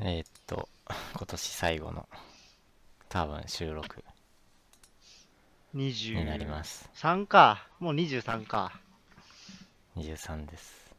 [0.00, 0.68] えーっと、
[1.16, 2.08] 今年最後の、
[3.08, 4.04] 多分収録
[6.14, 6.90] になりま23す。
[7.26, 7.68] か。
[7.80, 8.80] もう23か。
[9.96, 10.94] 23です。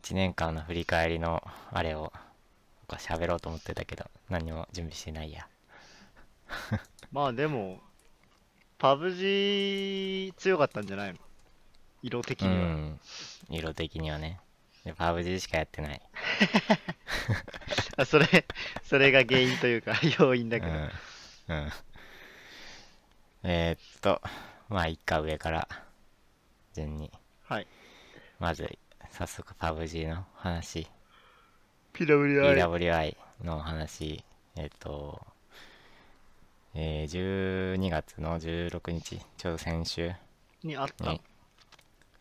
[0.00, 2.12] 1年間の振り返りのあれを、
[2.88, 5.48] なんか喋ろうと思ってたけど、何も準備してないや。
[7.12, 7.80] まあでも、
[8.78, 11.18] パブ G 強かったんじゃないの？
[12.02, 12.68] 色的うには。
[12.68, 13.00] ん。
[13.48, 14.40] 色的にはね。
[14.84, 16.02] で、パブ G しかやってない。
[17.96, 18.26] あそれ、
[18.82, 20.72] それが原因というか、 要因だけど。
[20.72, 20.90] うん。
[21.48, 21.72] うん。
[23.44, 24.20] えーっと、
[24.68, 25.68] まあ、一回上から、
[26.74, 27.12] 順に。
[27.44, 27.66] はい。
[28.38, 28.78] まず、
[29.10, 30.88] 早速パブ G の話。
[31.92, 32.56] PWI。
[32.56, 34.24] PWI の話、
[34.56, 35.24] えっ、と、
[36.74, 40.12] えー、12月の16日、ちょうど先週
[40.62, 41.18] にあった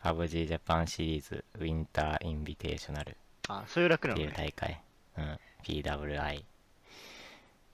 [0.04, 3.14] に、PUBG ジャパンシリーズウィンターインビテーショナルっ
[3.48, 4.34] あ、そういう楽なていう。
[4.36, 4.82] 大会、
[5.18, 6.44] うん、PWI、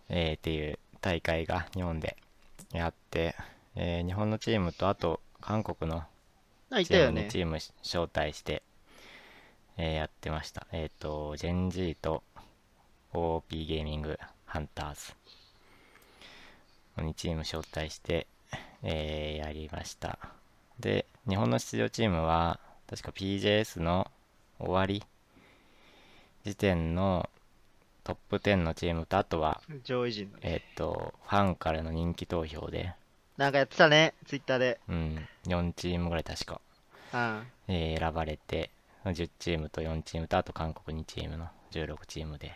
[0.09, 2.17] えー、っていう大会が日本で
[2.73, 3.36] やって、
[3.75, 6.03] えー日本のチームとあと韓国の
[6.72, 7.30] チームたよね2。
[7.30, 8.64] チーム招待して、
[9.78, 10.67] えーやってました。
[10.72, 12.23] えっ、と、ジェンジーと
[13.14, 15.14] OP ゲーミングハンターズ
[16.97, 18.28] 2チーム招待して、
[18.81, 20.17] えーやりました。
[20.80, 24.09] で、日本の出場チームは、確か PJS の
[24.59, 25.03] 終わり
[26.45, 27.30] 時点の
[28.03, 30.42] トップ10のチームと、あとは、上位陣のね。
[30.44, 32.94] えっ、と、ファンからの人気投票で、
[33.36, 34.80] なんかやってたね、ツイッターで。
[34.88, 36.61] うん、4チームぐらい確か。
[37.14, 37.47] うん。
[37.67, 38.72] えー選ばれて
[39.06, 42.53] 10チームと4チームとあと韓国2チームの16チームで、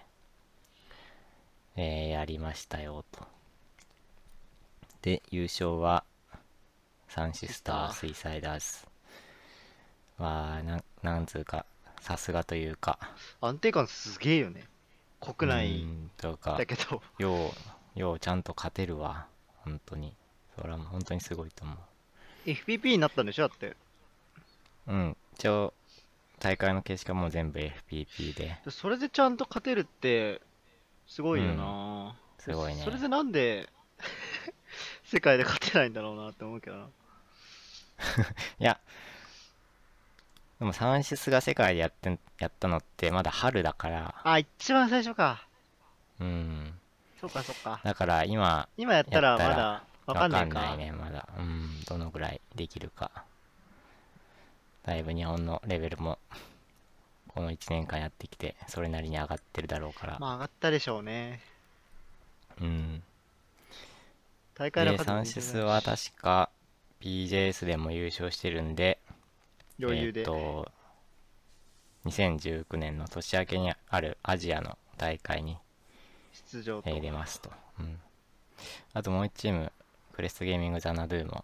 [1.76, 3.26] えーやりましたよと
[5.02, 6.04] で優勝は
[7.14, 7.92] サンシスター。
[7.92, 8.88] スイサイダーズ
[10.18, 11.66] はなんなんつうか
[12.00, 12.98] さすがというか。
[13.42, 14.64] 安定感すげえよね。
[15.20, 17.02] 国う内んとかだけど。
[17.20, 17.52] よ
[17.96, 19.28] うようちゃんと勝てるわ。
[19.66, 20.16] 本当に。
[20.56, 21.78] それは本当にすごいと思う。
[22.50, 23.76] FPP になったんでしょだって。
[24.88, 25.18] うん。
[25.34, 25.74] 一応
[26.40, 28.72] 大会の形式はもう全部 FPP でで。
[28.72, 30.42] それでちゃんと勝てるって、
[31.08, 32.82] すごいよな、すごいね。
[32.82, 33.68] それでなんで、
[35.04, 36.88] 世界で勝てないんだろうなって思うけどな。
[38.60, 38.80] いや、
[40.60, 45.48] でもサンシスが世界でやってんやったのってまだ春だから、あ、一番最初か。
[46.20, 46.80] うん。
[47.20, 47.82] そっかそっか。
[47.84, 50.60] だから今、今やったらまだわわかんないか。
[50.60, 51.28] かんないね、まだ。
[51.38, 53.12] うん、どのぐらいできるか。
[54.84, 56.20] だいぶ日本のレベルも、
[57.28, 60.18] この1年間やってきて、それなりに上がってるだろうから。
[60.20, 61.42] まあ上がったでしょうね。
[62.60, 63.04] うん。
[64.56, 66.50] 大会ので、サンシスは確か
[67.02, 69.00] PJS でも優勝してるんで、
[69.82, 70.22] 余裕で。
[70.22, 70.72] えーっと、
[72.06, 75.58] 2019年の年明けにあるアジアの大会に
[76.52, 76.90] 出場と。
[76.90, 77.52] えー出ますと。
[77.80, 78.00] うん。
[78.94, 79.72] あともう一チーム、
[80.14, 81.44] クレストゲーミングザナドゥも、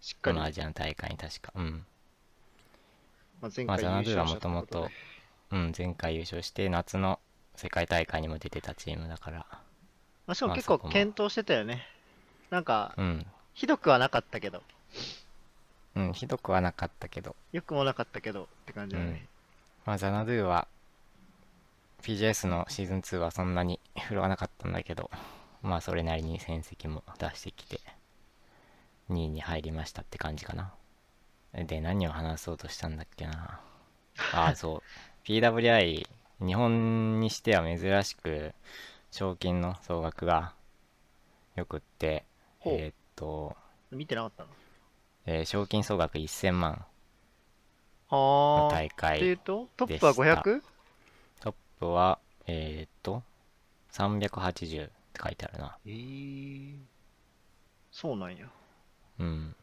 [0.00, 0.36] しっかり。
[0.36, 1.52] まこのアジアの大会に確か。
[1.56, 1.86] うん。
[3.42, 4.88] あ、前まあ、回ザナドゥはもともと、
[5.50, 7.18] うん、前回優勝して、夏の
[7.56, 9.46] 世界大会にも出てたチームだから、
[10.26, 11.86] まあ、しかも結構検討してたよね。
[12.50, 13.26] なんか、うん。
[13.60, 14.62] ひどくはなかったけど、
[15.94, 19.26] うん、ひどくはなかったけど、よくもなかったけどって感じだね。
[19.84, 20.66] まあ、ザナドゥは、
[22.02, 23.78] PJS のシーズン2はそんなに
[24.08, 25.10] 振るわなかったんだけど、
[25.60, 27.80] まあ、それなりに戦績も出してきて、
[29.10, 30.72] 2位に入りましたって感じかな。
[31.52, 33.60] で、何を話そうとしたんだっけな。
[34.32, 34.82] ああ、 そう。
[35.28, 36.08] PWI、
[36.40, 38.54] 日本にしては珍しく、
[39.10, 40.54] 賞金の総額が
[41.56, 42.24] よくって、
[42.64, 43.56] えーっと、
[43.90, 44.48] 見てなかったの？
[45.26, 46.86] えー賞金総額1000万は
[48.10, 48.14] あ。
[48.64, 48.88] の大っ
[49.18, 49.38] ていう会。
[49.38, 50.62] と、トップはでした 500?
[51.40, 53.22] トップは、えーっと、
[53.92, 55.78] 380って書いてあるな。
[55.86, 56.74] えー、
[57.92, 58.46] そうなんや。
[59.18, 59.54] うん。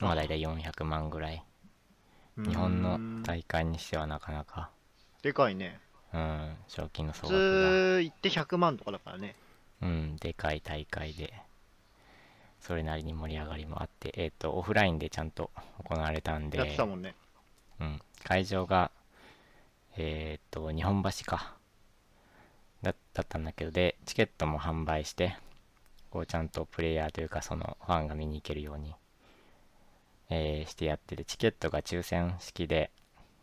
[0.00, 1.42] まあ大体400万ぐらい。
[2.36, 4.70] 日本うーのん大会にしてはなかなか、
[5.22, 5.80] でかいね。
[6.12, 9.36] うん、賞金の総普額が、通行って100万とかだからね。
[9.82, 11.32] うん、でかい大会で、
[12.66, 15.50] それなりに盛り上がりもあって、えーっと、オフラインでちゃんと
[15.84, 17.14] 行われたんで、やってたもんね。
[17.78, 18.90] うん、会場が、
[19.98, 21.54] えーっと、日本橋か。
[22.82, 25.36] だだったんだけど、で、チケットも販売して、
[26.10, 28.94] こうちゃんとプレイヤーというか、そのファンが見に行けるように、
[30.30, 32.90] えーしてやってて、チケットが抽選式で、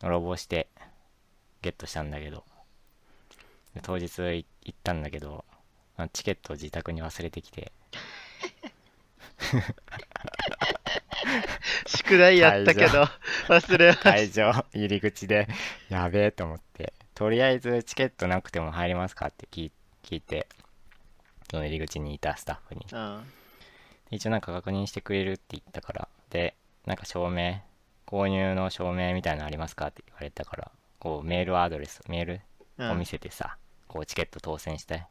[0.02, 0.66] 応募して、
[1.60, 2.44] ゲットしたんだけど、
[3.74, 5.44] で当日い行ったんだけど、
[5.96, 7.70] あチケットを自宅に忘れてきて、
[11.86, 13.06] 宿題やったけど、
[13.48, 15.48] 忘れまし会場入り口で、
[15.88, 19.72] やべえと思って、とりあえずチケットなくても入れますかって聞い
[20.02, 20.46] 聞いて、
[21.50, 22.86] その入り口にいたスタッフに。
[22.92, 23.22] うん。
[24.10, 26.54] 一応なんか確認してくれるって言ったから、で、
[26.86, 27.60] なんか証明、
[28.06, 32.40] 購入の証明みたいなのありますかって言われたから、こうメールアドレス、メール
[32.78, 32.90] うん。
[32.90, 33.56] を見せてさ、
[33.88, 35.04] こうチケット当選して、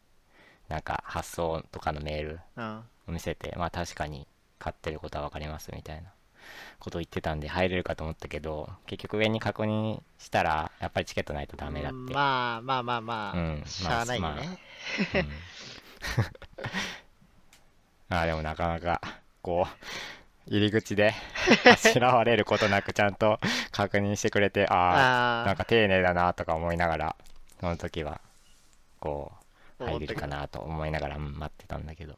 [0.67, 2.83] なんか発送とかのメールうん。
[3.11, 4.27] を見せて、まあ確かに
[4.59, 6.09] 買ってることは分かりますみたいな
[6.79, 12.13] ことを言ってたんで入れるかと思ったけど、結局上に確認したら、やっぱりチケットないとダメだって。
[12.13, 14.59] まあまあまあまあ、うんしゃあないよまあね。
[15.15, 15.29] うん
[18.17, 18.99] あでもなかなか
[19.41, 21.13] こう入り口で
[21.65, 23.39] あしらわれることなくちゃんと
[23.71, 27.15] 確認してくれてあああなんか丁寧だなとか思いながら
[27.59, 28.19] その時は
[28.99, 29.31] こ
[29.79, 32.17] うあ、入れるかなと思いながらうん待ってたんだけど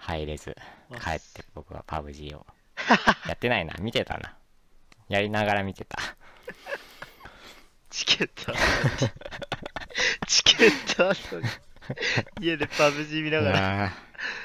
[0.00, 0.56] 入れず
[0.88, 2.46] まあ帰って僕はパブ G を。
[3.28, 3.74] やってないな。
[3.80, 4.36] 見てたな。
[5.08, 5.98] やりながら見てた。
[7.90, 8.52] チケット
[10.26, 11.46] チケット後に。
[12.40, 13.92] 家でパブ G 見ないがら。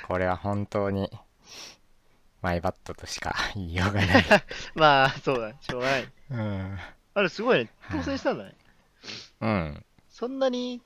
[0.07, 1.09] これは本当に
[2.41, 4.25] マイバットとしか言いようがない。
[4.75, 6.11] まあ、そうだ、しょうがない。
[6.29, 6.79] うん。
[7.15, 7.71] あれ、すごいね。
[7.91, 8.55] 当選したんだね。
[9.41, 9.85] うん。
[10.09, 10.81] そんなに、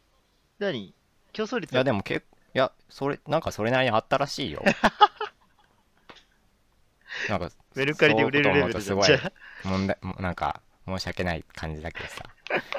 [0.58, 0.94] 何？
[1.34, 2.24] 競争率いやでもけ
[2.54, 4.64] いやそれなんかそれなりにあったらしいよ
[7.30, 9.10] なんかメルカリで売れるレベルじゃすごい
[9.64, 12.24] 問題もなんか申し訳ない感じだけどさ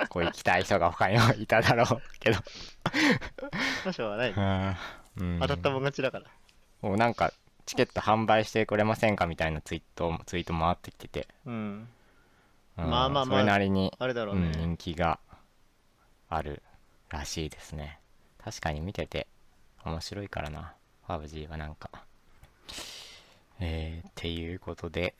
[0.09, 2.43] こう行きたい人が他にもいただろうけどあ、
[3.85, 4.35] まあしょうがない。
[5.17, 6.27] うん当たったもん勝ちだから。
[6.83, 7.33] もうなんか
[7.67, 11.53] チケット販売してくれませんかみたいなツイートツイート回ってきてて、うん。
[11.53, 11.89] うん
[12.77, 14.59] まあまあまあそれなりにあれだろう、うんね。
[14.59, 15.19] 人気が
[16.29, 16.63] ある
[17.11, 17.99] らしいですね
[18.43, 19.27] 確かに見てて
[19.85, 20.75] 面白いからな。
[21.09, 21.91] PUBG はなんか。
[23.61, 25.15] えー、っていうことで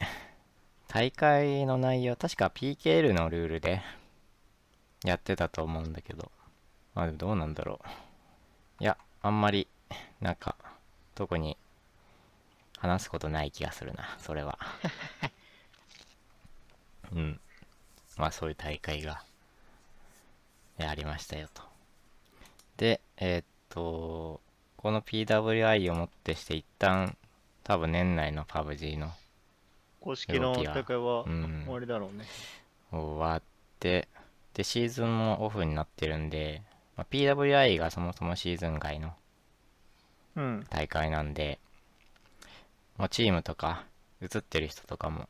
[0.89, 3.83] 大会の内容確か PKL のルールで
[5.05, 6.31] やってたと思うんだけど。
[6.95, 7.89] まあどうなんだろう。
[8.83, 9.69] いやあんまり
[10.21, 10.57] なんか
[11.15, 11.57] 特に
[12.79, 14.17] 話すことない気がするな。
[14.21, 14.59] それは。
[17.13, 17.41] うん。
[18.17, 19.23] まあそういう大会が
[20.81, 21.63] えありましたよと。
[22.77, 24.41] で、えーっと、
[24.81, 27.15] この PWI をもってして一旦
[27.65, 29.11] 多分年内の PUBG の
[30.01, 32.25] 公式の大会はうん終わりだろうね。
[32.91, 33.43] 終わっ
[33.79, 34.09] て、
[34.55, 36.63] で、シーズンもオフになってるんで、
[36.97, 39.13] まあ、PWI がそもそもシーズン外の
[40.37, 40.67] うん。
[40.71, 41.59] 大会なんで、
[42.97, 43.85] まあ、チームとか
[44.23, 45.29] 映ってる人とかも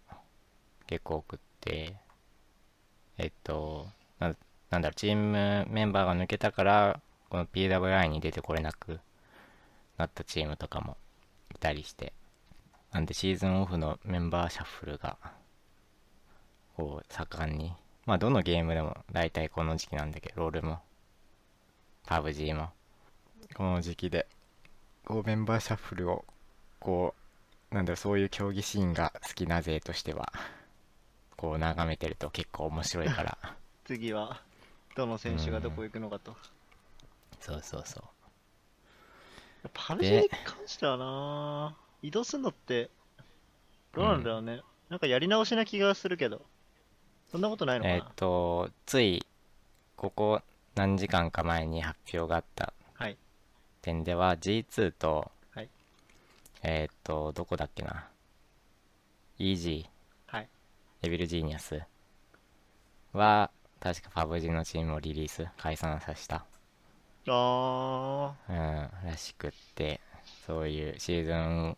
[0.86, 1.96] 結構多くって
[3.18, 3.88] えっと
[4.18, 4.34] な
[4.70, 9.00] なんだろうチームメンバーが抜けたからこの PWI に出てこれなく
[10.00, 10.96] なったチームとかも
[11.54, 12.12] いたりして
[12.92, 15.16] なんでシーズンオフのメンバーシャッフルが
[16.76, 17.72] こう盛んに
[18.06, 20.80] まあどのゲームでも大体この時期なんだけどロールも
[22.06, 22.70] PUBG も
[23.54, 24.26] この時期で
[25.04, 26.24] こうメンバーシャッフルを
[26.80, 27.14] こ
[27.70, 30.32] うなんだろうそういう競技シーンが好きな勢としては
[31.36, 33.38] こう眺めてると結構面白いから。
[33.84, 34.42] 次は、
[34.94, 36.36] どの選手がどこ行くのかと。
[37.40, 38.19] そうそうそう
[39.74, 42.90] パブ G に関してはな移動するのって、
[43.92, 44.62] どうなんだろうね。
[44.88, 46.42] なんかやり直しな気がするけど。
[47.30, 49.24] そんなことないのかな、えっ、とつい
[49.94, 50.42] ここ
[50.74, 53.16] 何時間か前に発表があったはい。
[53.82, 55.68] 点では G2 と、はい
[56.62, 58.08] えっ、とどこだっけな
[59.38, 59.86] ？EG
[60.26, 60.48] はい。
[61.02, 61.80] エビルジーニアス
[63.12, 66.44] は確か PUBG のチームをリリース解散させた
[67.28, 70.00] あうん、らしくって、
[70.46, 71.76] そういうシーズン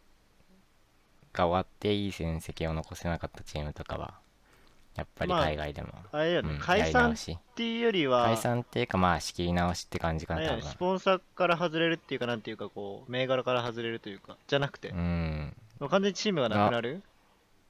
[1.33, 4.15] が終わっていい成績を残せなかったチームとかは、
[4.95, 7.39] やっぱりまあ海外でも、ー、あれだよね、うん、や解散っり直し。
[7.55, 10.77] ていうよりは、解散っていうかまあ仕切り直しって感じかな、ね、ス。
[10.77, 15.57] ポンサーから外れるっていうか、なんていうか、こう、銘柄から外れるというか、じゃなくて、うん。
[15.81, 17.03] もう完全にチームがなくなる？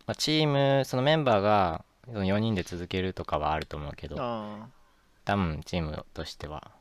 [0.07, 4.67] まあ、チーム、そのメンバーがその4人で続けるとかはあると思うけど、あ
[5.25, 6.73] 多分チームとしては、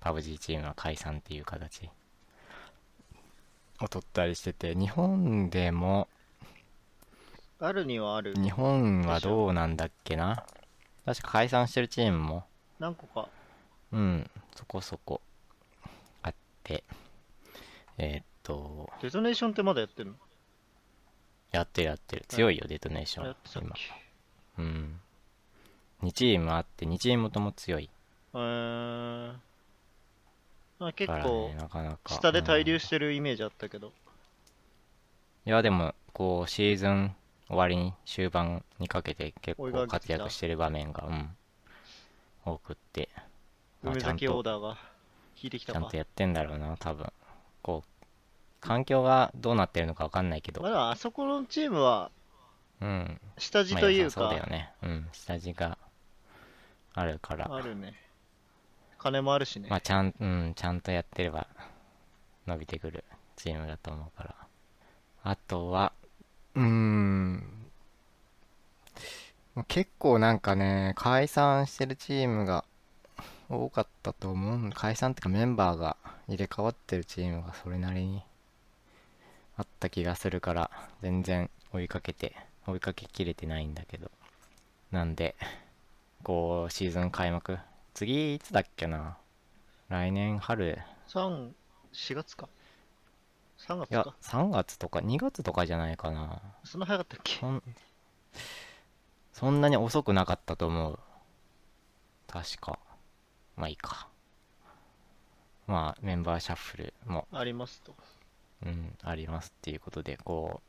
[0.00, 1.90] PUBG チームは解散っていう形。
[3.80, 6.08] を取ったりしてて、日本でも、
[7.60, 7.66] あ。
[7.66, 8.34] あるにはある。
[8.34, 10.44] 日本はどうなんだっけな？
[11.04, 12.44] 確か解散してるチームも
[12.78, 13.28] 何個か。
[13.92, 15.20] うんそこそこ
[16.22, 16.34] あっ
[16.64, 16.84] て。
[17.98, 20.16] えーっとデトネーションってまだやってるの？
[21.52, 22.24] やってるやってる。
[22.28, 23.36] 強いよデトネーション。
[23.54, 23.82] 今け？
[24.58, 25.00] うん。
[26.02, 27.88] 2チームあって2チームとも強い。
[28.34, 29.34] えー、
[30.78, 32.14] まあ、結構ね、なかなか。
[32.14, 33.92] 下で滞うん留してるイメージあったけど、
[35.46, 37.14] いやでもこうシーズン
[37.48, 41.36] 終わりに終盤にかけて結構活躍してる場面がうん。
[42.44, 43.08] 多くって。
[43.82, 44.78] まあ梅崎ちゃんとオーダーが効
[45.44, 45.80] いてきたか。
[45.80, 45.96] ちゃんと。
[45.96, 47.12] やってんだろうな多分。
[47.62, 48.06] こう
[48.60, 50.62] 環境がどうなってるのか分かんないけど。
[50.62, 52.10] まだあそこのチームは
[52.80, 53.20] うん。
[53.38, 54.04] 下地まあというか。
[54.04, 54.72] 良さそうだよ、ね。
[54.82, 55.08] うん。
[55.12, 55.78] 下地が
[56.94, 57.52] あるから。
[57.54, 57.94] あるね。
[59.06, 59.68] 金もあるしね。
[59.70, 59.76] ま。
[59.76, 61.46] あちゃんうんちゃんとやってれば
[62.46, 63.04] 伸びてくる
[63.36, 64.34] チームだと思うから。
[65.22, 65.92] あとは
[66.54, 67.42] うーん。
[69.68, 72.64] 結構なんかね解散してるチームが
[73.48, 75.96] 多かったと思う解散っていうかメンバーが
[76.28, 78.22] 入れ替わってるチームがそれなりに
[79.56, 80.70] あった気がするから
[81.00, 82.36] 全然追いかけて
[82.66, 84.10] 追いかけきれてないんだけど。
[84.92, 85.34] なんで
[86.22, 87.58] こうシーズン開幕
[87.96, 89.16] 次いつだっけな？
[89.88, 90.78] 来年春。
[91.08, 91.52] 3、
[91.94, 92.46] 4月か。
[93.58, 94.14] 3月いやか。
[94.20, 96.42] 3月とか2月とかじゃないかな。
[96.62, 97.38] そんな早かったっけ？
[97.40, 97.62] そん
[99.32, 100.98] そんなに遅くなかったと思う。
[102.26, 102.78] 確か。
[103.56, 104.08] まあいいか。
[105.66, 107.26] まあメンバーシャッフルも。
[107.32, 107.94] ありますと。
[108.66, 110.60] うんありますっていうことでこ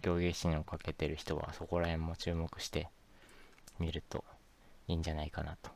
[0.00, 2.88] う競技心をかけてる人はそこら辺も注目して
[3.78, 4.24] 見ると
[4.88, 5.70] いいんじゃないかなと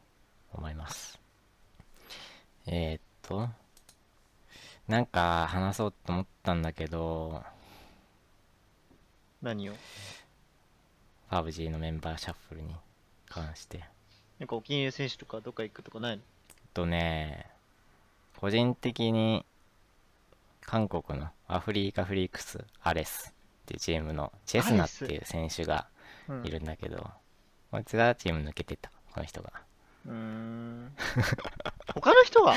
[0.52, 1.18] 思います。
[2.66, 3.48] えー、っと
[4.88, 7.42] なんか話そうと思ったんだけど
[9.42, 9.74] 何を
[11.30, 12.74] ？PUBG のメンバーシャッフルに
[13.28, 13.84] 関して。
[14.38, 16.22] なんかお気に入りの選手とかどっか行くとかないの？
[16.74, 17.46] とね
[18.36, 19.44] 個人的に
[20.62, 23.32] 韓国のアフリカフリークスアレスっ
[23.66, 25.86] ていうチームのチェスナっていう選手が
[26.28, 26.46] うん。
[26.46, 27.10] いるんだけど、
[27.72, 29.52] こいつがチーム抜けてたこの人が
[30.06, 30.96] うーん。
[31.94, 32.54] 他の人は？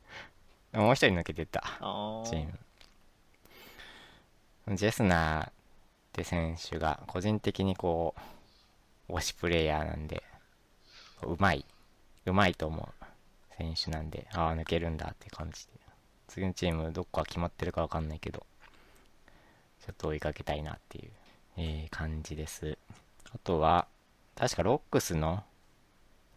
[0.72, 1.60] もう一人抜けてた。
[1.60, 2.46] チー
[4.66, 4.76] ム。
[4.76, 5.52] ジェスナーっ
[6.12, 8.14] て選手が個人的にこ
[9.08, 10.22] う推しプレイヤーなんで
[11.22, 11.66] うまい
[12.24, 13.04] うまいと思う
[13.58, 15.72] 選手なんでああ抜けるんだって感じで。
[16.28, 18.46] 次のチームどこか決まってるかわかんないけど
[19.86, 21.10] ちょっと追いかけたいなっていう、
[21.58, 22.78] えー感じです。
[23.32, 23.86] あとは
[24.34, 25.44] 確かロックスの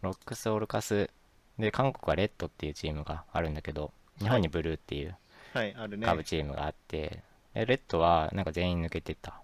[0.02, 1.10] ロックスオルカス
[1.58, 5.16] で韓国はレッドっていうチームがあるんだけど日本にブルーっていう
[5.54, 6.06] はい、あるね。
[6.06, 7.22] 下部チームがあって、
[7.54, 9.42] でレッドはなんか全員抜けてたか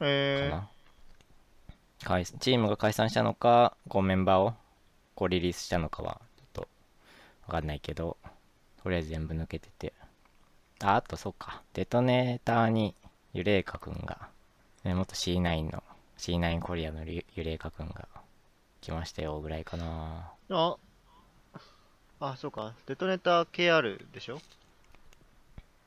[0.00, 0.68] えな、
[2.02, 4.54] 解チームが解散したのかこうメンバーを
[5.14, 6.68] こうリリースしたのかはちょっと
[7.46, 8.16] わかんないけど
[8.82, 9.92] とりあえず全部抜けてて。
[10.84, 11.62] ああとそうか。
[11.74, 12.94] デトネーターに
[13.34, 14.28] ユレイカくんが、
[14.82, 15.82] ね、元 C9 の
[16.18, 18.08] C9 コリアのユユレイカくんが
[18.82, 20.30] 来ましたよぐらいかな。
[20.50, 20.76] ー、あ、
[22.20, 22.74] あ、そうか。
[22.86, 24.40] デトネーター KR でしょ？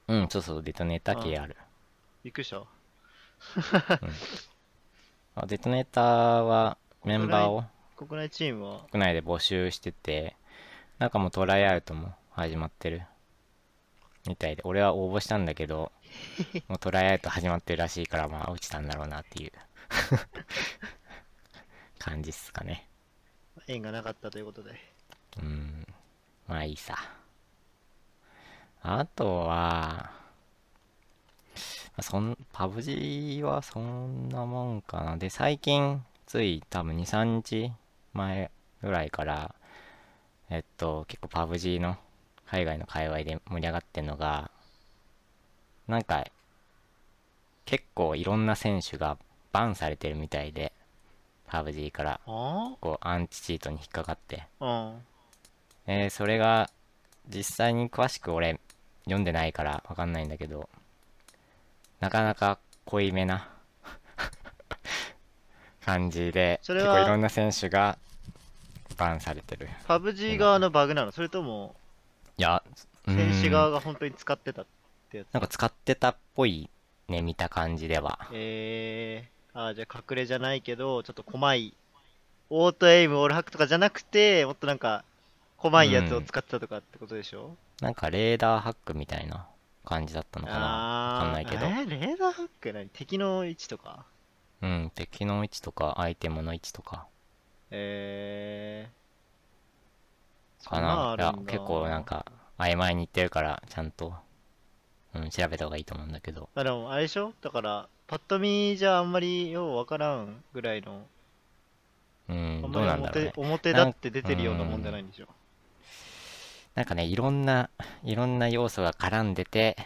[0.08, 0.64] うんそうそう。
[0.64, 1.56] デトネーター系ある。
[2.24, 2.64] びっくりした。
[5.36, 7.66] あデトネーターはメンバーを？
[7.98, 10.36] 国内チームは、国内で募集してて
[10.98, 13.04] なんかもうトライアウトも始まってる。
[14.28, 14.62] みたいで。
[14.66, 15.92] 俺は応募したんだけど
[16.68, 19.52] もうトライアウト始まってるらしいからまあ落ちたんだろうなっていう
[22.06, 22.88] 感じっすかね。
[23.66, 24.76] 縁がなかったということで。
[25.42, 25.88] うん。
[26.48, 26.96] まあいいさ。
[28.84, 30.12] あとはま
[31.98, 35.18] あそんパブ G はそんなもんかな。
[35.18, 37.72] で最近つい多分23日
[38.14, 38.52] 前
[38.84, 39.56] ぐらいから
[40.52, 41.98] えっと結構パブ G の
[42.46, 44.52] 海外の界隈で盛り上がってんのが
[45.88, 46.24] なんか
[47.66, 49.18] 結構いろんな選手が
[49.52, 50.72] バンされてるみたいで
[51.56, 54.44] パブ G からあこうアンチチートに引っかかって。
[55.88, 56.70] えーそれが
[57.30, 58.60] 実際に詳しく俺
[59.06, 60.68] 読んでないからわかんないんだけど
[62.02, 63.50] なかなか濃いめな
[65.86, 67.98] 感じで結構いろんな選手が
[68.98, 69.70] バンされてる。
[69.88, 71.12] パブ G 側のバグなの？
[71.14, 71.76] それとも、
[72.38, 72.64] いや
[73.06, 74.66] 選手うん側が本当に使ってたっ
[75.10, 75.34] てやつ？
[75.34, 76.70] なんか使ってたっぽい
[77.08, 78.28] ね見た感じでは。
[78.34, 81.74] えー、あーじゃあ隠れじゃないけど、ちょっと細い、
[82.50, 85.06] オートエイム、オールハックとかじゃなくて、もっとなんか、
[85.58, 89.48] 細いやつを使ってたとかってことでしょ、なんかレーダーハックみたいな
[89.86, 90.60] 感じだったのかな。
[90.60, 91.66] わかんないけど。
[91.66, 92.74] えー、レーダーハック？
[92.74, 92.90] 何？
[92.90, 94.06] 敵の位置とか？
[94.62, 97.08] うん敵の位置とかアイテムの位置とか。
[97.72, 101.16] えー、かな。
[101.18, 102.26] いや結構なんか
[102.58, 104.14] 曖昧に言ってるからちゃんと、
[105.14, 106.50] うん、調べた方がいいと思うんだけど。
[106.56, 107.34] あでもあれでしょ？
[107.42, 111.06] だから、パッと見じゃあんまりようわからんぐらいの、
[112.30, 113.34] うんあんまりどうなんだろうね。
[113.36, 115.28] 表表だって出てるようなもんじゃないんでしょ？
[116.76, 117.70] なんかねいろんな
[118.04, 119.78] いろんな要素が絡んでて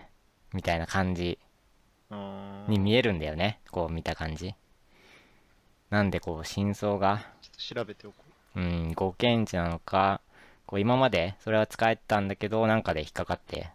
[0.54, 1.38] みたいな感じ
[2.68, 3.60] に見えるんだよね。
[3.72, 4.56] こう見た感じ。
[5.90, 7.26] なんでこう真相が。
[7.42, 8.24] ちょっと調べておこ
[8.56, 8.60] う。
[8.60, 10.22] ん5検知なのか
[10.66, 13.70] こう今までそれは使えてたんだけど、なんかで引っかかって、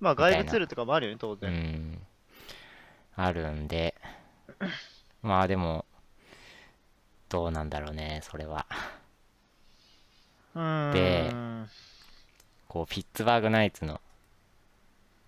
[0.00, 1.50] まあ外部ツールとかもあるよね、当う然。
[1.52, 1.98] ん、
[3.16, 3.94] あるんで、
[5.22, 5.84] まあでも、
[7.28, 8.66] どうなんだろうね、それは。
[10.54, 11.32] で
[12.66, 14.00] こう、ピッツバーグナイツの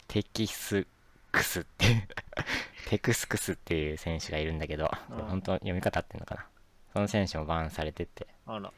[0.09, 0.87] テキス
[1.31, 2.09] クスっていう
[2.89, 6.47] テクスクスっていう選手がいるんだけど、これうん本当読み方合ってんのかな。
[6.93, 8.73] その選手もバンされてて、あら。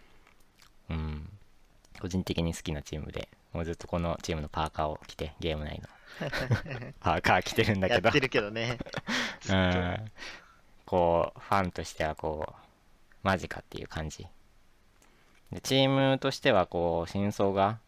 [0.90, 1.28] うん。
[2.00, 5.88] 個人的に好きなチームで、もうずっとこのチームのパーカーを着て、ゲーム内の
[7.00, 8.78] パーカー着てるんだけどやっ、てるけどね。
[9.40, 10.12] ず うん。
[10.86, 12.64] こう、ファンとしてはこう、
[13.22, 14.26] マジかっていう感じ。
[15.50, 17.78] で、チームとしてはこう、真相が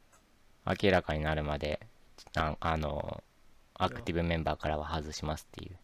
[0.65, 1.81] 明らかになるまで、
[2.37, 3.23] ああの、
[3.75, 5.77] アクティブメンバーからは外しますっていう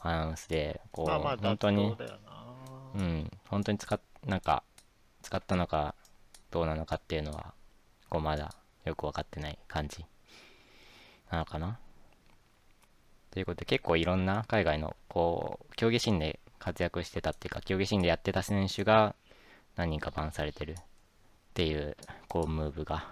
[0.00, 1.96] アナウンスで、こう、まあまあ、本当に。
[2.94, 4.62] うん、本当に使っ、なんか、
[5.22, 5.94] 使ったのか、
[6.50, 7.54] どうなのかっていうのは、
[8.10, 8.54] こう、まだ
[8.84, 10.04] よくわかってない感じ
[11.32, 11.78] なのかな？
[13.30, 19.14] ということで、結構いろんな海外の、こう、競技シーンで活躍してたっていうか、競技シーンでやってた選手が
[19.74, 20.76] 何人かバンされてるっ
[21.54, 21.96] ていう、
[22.28, 23.08] こう、ムーブが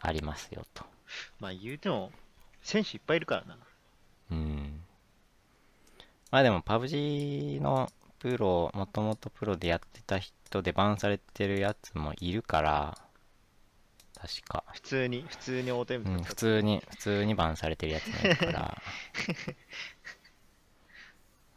[0.00, 0.84] ありますよと。
[1.38, 2.10] まあ言うても、
[2.62, 3.58] 選手いっぱいいるからな。
[4.30, 4.80] うん。
[6.30, 12.98] まあでも、パブ G のプロ、もともとプロでやってた人でバンされてるやつもいるから、
[14.20, 14.64] 確か。
[14.72, 18.82] 普通に、普通に大手うん、普通に、普通にバンされてるやつもいるから。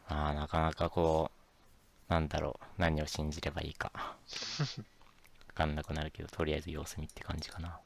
[0.08, 1.32] ああ、なかなかこ
[2.10, 3.92] う、なんだろう、何を信じればいいか。
[3.96, 4.16] わ
[5.56, 7.70] かんなくなるけど、とりあえず様子見って感じかな。
[7.70, 7.80] っ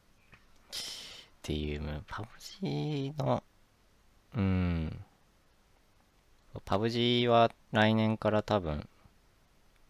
[1.42, 3.44] ていう、もうパブ G の、
[4.36, 5.06] うん。
[6.66, 8.90] パブ G は来年から多分、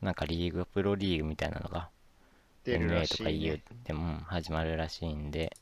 [0.02, 1.90] なんかリーグ、プロリーグみたいなのが
[2.66, 3.64] 出るら NA しい、とか EU ね。
[3.86, 5.56] でも始まるらしいんで、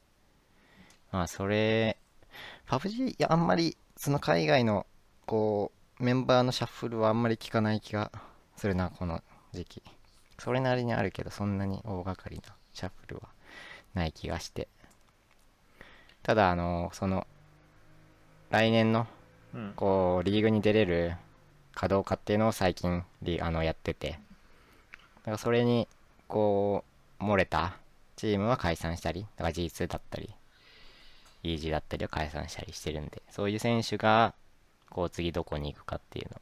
[1.12, 1.98] まあそれ、
[2.66, 4.88] パブ G、いや、あんまり、その海外の、
[5.26, 8.12] こう、メンバーのシャッフルはあんまり効かない気が
[8.56, 9.84] するな、この時期。
[10.40, 13.30] それなりにあるけど、そんなに大掛かりなシャッフルは
[13.94, 14.68] ない気がして。
[16.24, 17.28] ただ、あの、その、
[18.50, 19.08] 来年の、
[19.54, 19.74] うん。
[19.76, 21.16] こう、リーグに出れる
[21.76, 25.88] かどうかっていうのを最近リ、あの、やってて、だからそれに、
[26.28, 26.93] こう、
[27.24, 27.78] 漏れた？
[28.16, 30.30] チームは解散したり、だから G2 だったり、
[31.44, 34.34] EG だったりを解散したりしてるんで、そういう選手が、
[34.90, 36.42] こう、次どこに行くかっていうの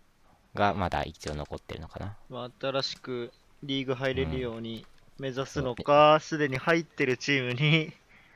[0.53, 2.17] が、まだ一応残ってるのかな。
[2.29, 3.31] まあ、新しく
[3.63, 4.85] リーグ入れるように
[5.17, 7.93] 目指すのか、すでに入ってるチームに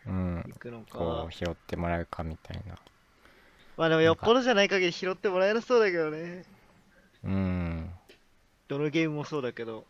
[0.08, 0.44] うん。
[0.48, 1.34] 行くのかこう、。
[1.34, 2.78] 拾ってもらうかみたいな。
[3.78, 6.46] まあでもよっぽどじゃない限り拾ってもらえなそうだけどね。
[7.26, 7.92] うん。
[8.68, 9.86] どのゲームもそうだけど。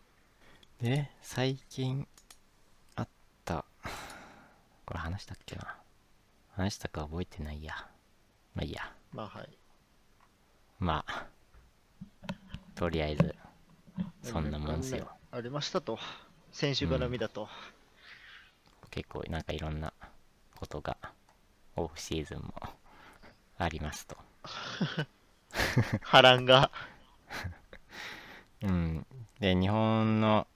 [0.80, 2.08] で、最近
[4.86, 5.76] これ話したっけな？
[6.52, 7.74] 話したか覚えてないや。
[8.54, 8.92] まあいいや。
[9.12, 9.58] まあはい。
[10.78, 11.26] まあ、
[12.74, 13.34] とりあえず、
[14.22, 15.08] そんなもんすよ。
[15.32, 15.98] ありましたと。
[16.52, 17.48] 選手絡みだと。
[18.90, 19.92] 結構なんかいろんな
[20.56, 20.96] ことが、
[21.74, 22.54] オフシーズンも
[23.58, 24.16] ありますと。
[26.02, 26.70] 波乱が。
[28.62, 29.06] うん。
[29.40, 30.46] で、日本の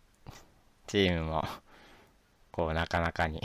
[0.87, 1.45] チームも、
[2.53, 3.43] こう、なかなかに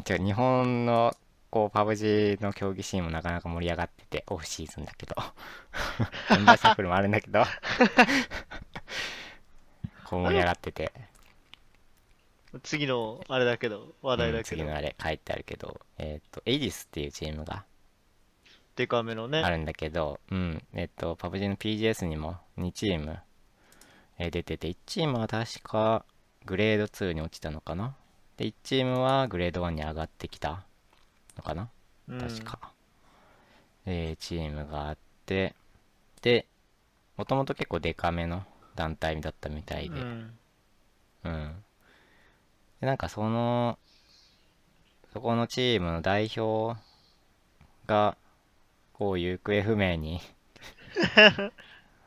[0.00, 1.14] 日本の、
[1.50, 5.14] こう、パブ G の競技シーンもなかなか盛り上がってて、オフシーズンだけど、
[6.30, 7.44] メンバーシャッフルもあるんだけど、
[10.06, 10.92] こう盛り上がってて、
[12.62, 14.62] 次のあれだけど、話題うんだけど。
[14.62, 17.64] 次のあれ書いてあるけど、えっ、と、エイディスっていうチームが
[18.76, 19.42] デカめのね。
[19.42, 23.18] あるんだけど、うん、えっ、と、パブ G の PGS にも2チーム、
[24.18, 26.04] えー出てて、1チームは確か
[26.44, 27.94] グレード2に落ちたのかな
[28.36, 30.64] で、1チームはグレード1に上がってきた
[31.36, 31.68] のかな？
[32.08, 32.72] うん確か。
[33.86, 35.54] えーチームがあって、
[36.22, 36.46] で、
[37.16, 40.38] もともと結構デカめの団体だったみたいで、うん。
[41.24, 41.64] うん。
[42.80, 43.78] で、なんかその、
[45.12, 46.80] そこのチームの代表
[47.86, 48.16] が、
[48.94, 50.20] こう、行方不明に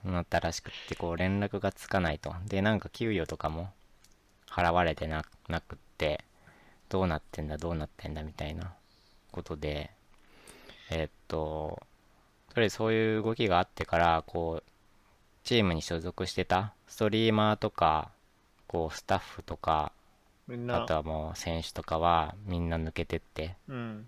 [0.04, 2.34] なったらしくって、こう、連絡がつかないと。
[2.48, 3.72] で、なんか給与とかも
[4.50, 5.85] 払われてななくって、
[6.90, 8.74] どうなってんだ、どうなってんだ、みたいな
[9.32, 9.92] ことで、
[10.92, 11.82] えっと、
[12.54, 14.72] とりあえずそういう動きがあってから、こう、
[15.44, 18.12] チームに所属してたストリーマーとか、
[18.68, 19.92] こう、スタッフとか。
[20.70, 24.08] あとはもう選手とかはみんな抜けてって、うん。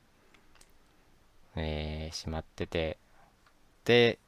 [1.56, 2.98] えーしまってて、
[3.86, 4.20] で、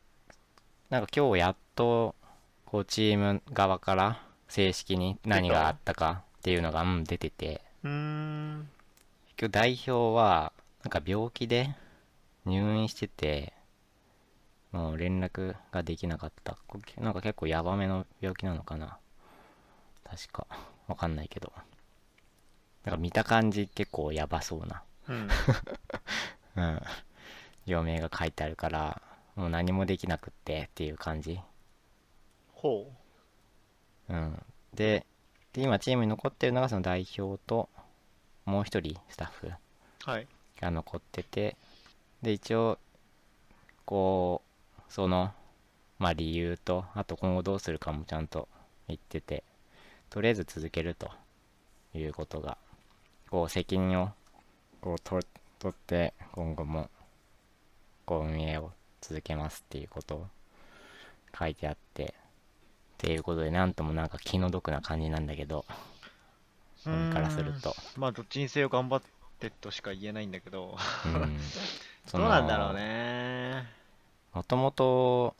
[0.89, 2.15] なんか今日やっと、
[2.65, 8.69] こうチーム側から正式に何があったかっていうのが、うん、出てて、うーん。
[9.28, 11.75] 結局代表はなんか病気で
[12.45, 13.54] 入院してて
[14.71, 16.58] もう連絡ができなかった。
[16.67, 18.97] こなんか結構ヤバめの病気なのかな。
[20.04, 20.47] 確か。
[20.88, 21.52] わかんないけど。
[22.86, 24.84] なんか見た感じ結構ヤバそうな。
[25.08, 25.30] うん。
[26.56, 26.82] うん。
[27.65, 29.02] 病名が書いてあるから
[29.36, 31.39] もう何もできなくってっていう感じ。
[32.54, 32.91] ほ
[34.10, 34.13] う。
[34.15, 34.43] ん。
[34.73, 35.06] で
[35.53, 37.69] で今チームに残ってるのがその代表と
[38.45, 39.51] もう一人スタッフ。
[40.59, 41.55] が残ってて
[42.21, 42.77] で一応
[43.85, 44.41] こ
[44.77, 45.31] うその
[45.97, 48.47] まあ理由とあと今後どうするかもちゃんと
[48.88, 49.43] 言ってて
[50.09, 51.12] とりあえず続けると
[51.93, 52.57] いうことが
[53.29, 54.09] こう責任を
[54.81, 55.19] こうと
[55.59, 56.89] 取って今後も
[58.05, 60.27] こう運営を続けますっていうことを
[61.38, 62.15] 書いてあって
[62.99, 65.63] っていうことでなんともなんか気の毒な感じなんだけど
[66.85, 69.01] 俺からするとまあ、どっちにせよ頑張っ
[69.39, 70.77] てとしか言えないんだけど。
[71.05, 71.38] うん
[72.05, 73.67] そどうのなんだろうね。
[74.33, 75.35] もともと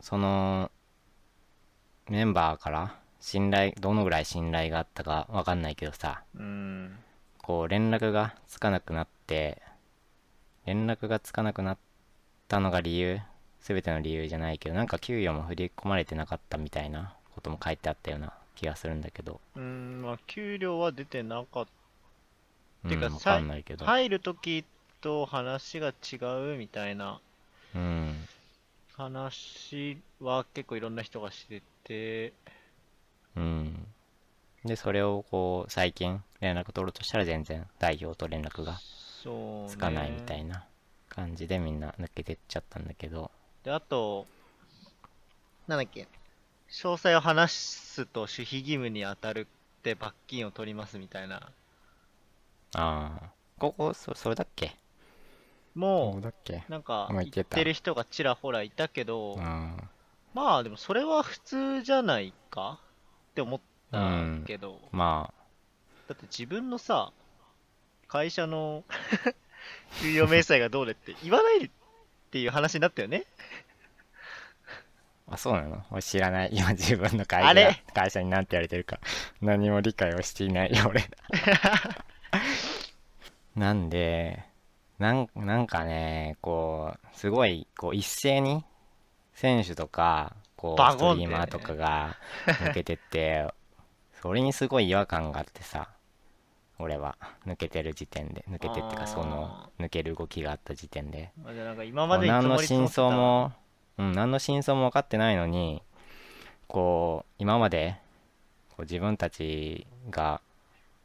[0.00, 0.70] その
[2.08, 6.96] メンバーから信頼どのぐらい信頼があったかわかんないけどさうん。
[7.42, 9.60] こう連絡がつかなくなって
[10.64, 11.78] 連絡がつかなくなっ
[12.48, 13.20] たのが理由
[13.64, 19.40] 全ての理由じゃないけどなんか給与も振り込まれてなかったみたいなことも書いてあったような気がするんだけど。
[19.56, 21.66] うん、まあ、給料は出てなかっ
[22.84, 23.86] うんてかわかんないけど。
[23.86, 24.64] 入るとき
[25.00, 26.16] と話が違
[26.54, 27.20] うみたいな
[27.74, 28.14] うん
[28.96, 31.62] 話は結構いろんな人がして。
[31.84, 32.32] て、
[33.36, 33.86] うん。
[34.64, 38.80] でそれをこう最近連絡取ろうとしたら全然代表と連絡が。
[39.68, 40.64] つかないみたいな
[41.08, 43.30] 感じでみんな抜けてっちゃったんだけど
[43.64, 44.26] で、あと、
[45.66, 46.06] なんだっけ、
[46.70, 49.46] 詳細を話すと守秘義務に当たる
[49.78, 51.36] って罰金を取りますみたいな。
[52.76, 54.74] ああここそそれだっけ？
[55.74, 56.64] もそうだっけ？
[56.68, 59.76] う、なんかまあ言ってる人がちらほらいたけど、うん。
[60.34, 62.80] まあでもそれは普通じゃないか？
[63.30, 65.32] って思ったけど、ま
[66.08, 67.12] だって自分のさ、
[68.08, 68.84] 会社の
[70.02, 71.70] 給与明細がどうでって言わない
[72.34, 73.22] っていう話になったよね。
[75.30, 75.84] ああそうなの？
[75.92, 76.50] 俺知らない。
[76.52, 78.98] 今自分の会社会社に何て言われてるか。
[79.40, 80.76] 何も理解をしていない。
[80.76, 81.04] よ俺。
[83.54, 84.42] なんで
[84.98, 88.64] なんなんかねこうすごいこう一斉に
[89.32, 92.16] 選手とかこうストリーマーとかが
[92.46, 93.46] 抜けてって
[94.20, 95.88] それにすごい違和感があってさ
[96.78, 99.06] 俺は抜けてる時点で抜けてってかあー。
[99.06, 101.30] その抜ける動きがあった時点で。
[101.42, 103.52] まあじゃあなんか今までに何の真相も、
[103.98, 105.82] うん、何の真相も分かってないのに
[106.66, 107.96] こう今まで
[108.70, 110.40] こう自分たちが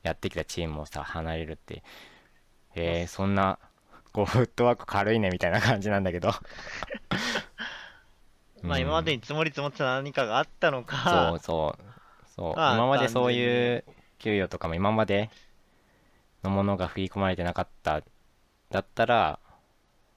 [0.03, 1.83] やってきたチームをさ離れるって
[2.75, 3.59] えー、そんな
[4.11, 6.33] こうフットワーク軽いねみたいな感じなんだけど。
[8.61, 11.83] まあ今までに積もり積もってた何かがあったのそかう、そう。
[12.35, 12.55] そう。
[12.55, 13.85] まあ今までそういう
[14.17, 15.29] 給与とかも今まで
[16.43, 18.01] のものが振り込まれてなかった
[18.69, 19.39] だったら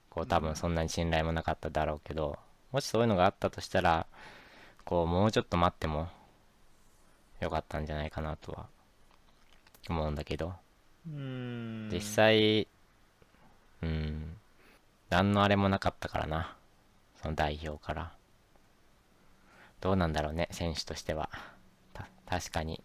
[0.09, 2.37] こう多分そんなに信頼もなかっただろうけど
[2.71, 4.05] もしそういうのがあったとしたら
[4.85, 6.07] こうもうちょっと待っても
[7.39, 8.67] よかったんじゃないかなとは
[9.89, 10.53] 思うんだけど。
[11.05, 12.67] 実際
[13.81, 14.37] うん。
[15.09, 16.55] 何のあれもなかったからな。
[17.21, 18.13] その代表から。
[19.81, 21.29] どうなんだろうね選手としては。
[21.93, 22.81] た確かに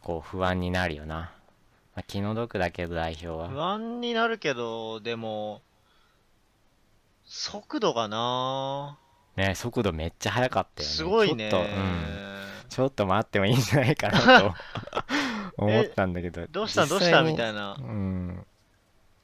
[0.00, 1.32] こう不安になるよな、
[1.98, 5.62] まあ、気の毒だけど代表不は安になるけど、でも、
[7.24, 8.96] 速度がな。
[9.36, 10.94] ね速度めっちゃ速かったよね。
[10.94, 11.50] すごいね。
[11.50, 11.74] ちょっと、うん、
[12.68, 14.54] ちょっと待ってもいいんじゃないかなと
[15.58, 16.46] 思ったんだけど。
[16.46, 17.76] どうしたどうしたみいたいな。
[17.76, 18.46] うん。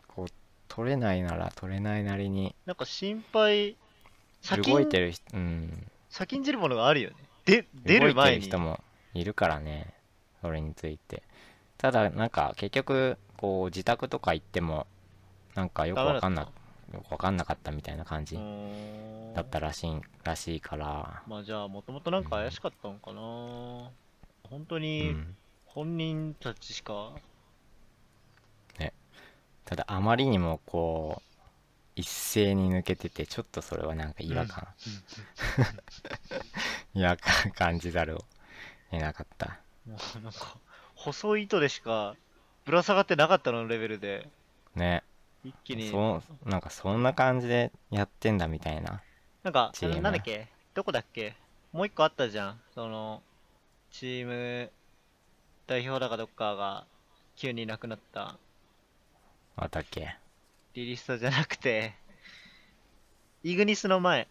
[0.08, 0.26] こう
[0.66, 2.56] 取れないなら取れないなりに。
[2.66, 3.76] なんか心配、
[4.64, 5.86] 動いてる人うん。
[6.10, 7.16] 先んじるものがあるよね。
[7.44, 8.36] で、出る動いて前に。
[8.38, 8.82] る人も
[9.12, 9.94] いるからね。
[10.42, 11.22] それについて
[11.78, 14.86] ただなんか結局こう自宅とか行っても
[15.54, 16.48] なんかよくわかんな
[16.92, 18.38] よくわかんなかったみたいな感じ
[19.34, 21.22] だったらしいらしいから。
[21.26, 23.90] まあじゃあ、もともとなんか怪しかったのかな。
[24.48, 27.12] 本当うにん本人たちしか、
[29.64, 31.30] ただあまりにもこう
[31.96, 34.68] 一斉に抜けててちょっとそれはなんか違和感、
[36.94, 38.24] 違和感感じざるを
[38.90, 39.60] 得なかった。
[39.86, 40.58] もうなんか、
[41.04, 42.16] 細い糸でしか
[42.64, 44.26] ぶら下がってなかったのレベルで、
[44.74, 45.02] ね
[45.44, 49.02] 一気に、そうなんかそんな感じでやってんだみたいな
[49.42, 50.48] なんか、なんだっけ？
[50.72, 51.34] どこだっけ？
[51.72, 52.60] もう一個あったじゃん。
[52.74, 53.22] その、
[53.90, 54.70] チーム
[55.66, 56.86] 代表だかどっかが
[57.36, 58.38] 急にいなくなった。
[59.56, 60.16] あったっけ？
[60.72, 61.92] リリストじゃなくて、
[63.42, 64.26] イグニスの前。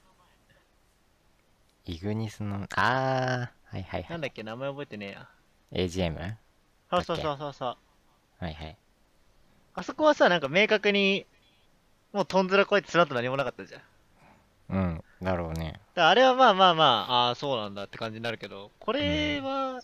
[1.86, 4.06] イグニスの、あー、はいはいはい。
[4.10, 5.30] なんだっけ、名前覚えてねえや。
[5.72, 6.36] AGM?
[6.97, 7.77] はいそうそうそうそうそう。
[8.43, 8.77] はい。
[9.75, 11.25] あそこはさ、なんか明確に、
[12.12, 13.82] もうトンズラ超えてその後何もなかったじゃん。
[14.69, 15.79] うん、だろうね。
[15.95, 19.82] らあれはまあまあまあ、ああ、そうなんだって感じになるけど、これは、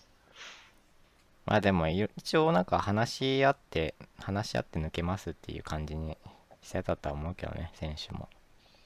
[1.46, 6.16] まあでも、い一応なんか話し合って、話し合って抜けますっていう感じに
[6.62, 8.28] してたとは思うけどね、選手も。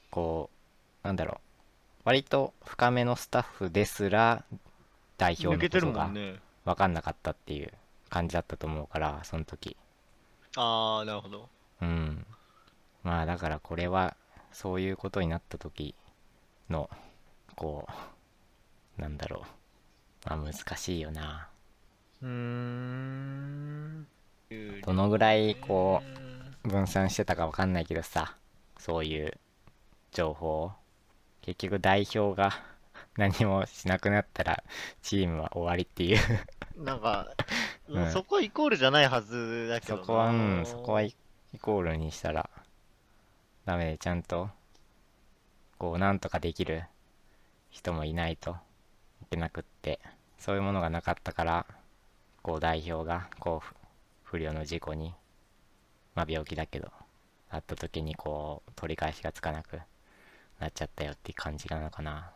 [0.09, 0.49] こ
[1.03, 1.37] う、なんだろう。
[2.05, 4.43] 割と深めのスタッフですら、
[5.17, 6.11] 代表の抜けてることが。
[6.65, 7.71] 分かんなかったっていう
[8.15, 9.75] 感じだったと思うから、その時。
[10.55, 11.49] ああ、なるほど。
[11.81, 12.25] うん。
[13.03, 14.15] まあだからこれは、
[14.53, 15.95] そういうことになった時
[16.69, 16.89] の、
[17.57, 17.85] こ
[18.97, 19.43] う、なんだろ
[20.25, 20.29] う。
[20.29, 21.49] まあ難しいよな。
[22.21, 24.07] うーん。
[24.85, 26.01] どのぐらいこ
[26.63, 28.37] う、分散してたかわかんないけどさ、
[28.79, 29.33] そういう
[30.13, 30.71] 情報
[31.41, 32.53] 結局代表が
[33.17, 34.63] 何もしなくなったら
[35.01, 36.19] チームは終わりっていう
[36.77, 37.27] なんか、
[37.89, 38.11] うん。
[38.11, 40.01] そこはイコールじゃないはずだけどな。
[40.01, 41.15] そこはうんそこはイ
[41.53, 42.49] イコールにしたら
[43.65, 44.49] ダメでちゃんと
[45.77, 46.83] こうなんとかできる
[47.69, 48.57] 人もいないと
[49.21, 49.99] いけなくって
[50.37, 51.65] そういうものがなかったから
[52.41, 53.75] こう代表がこう
[54.23, 55.13] 不良の事故に
[56.13, 56.91] まあ病気だけど
[57.49, 59.79] あった時にこう取り返しがつかなく
[60.59, 62.31] なっちゃったよっていう感じなのかな。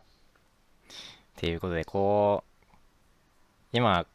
[0.85, 0.91] っ
[1.35, 2.77] ていうことでこう
[3.73, 4.05] 今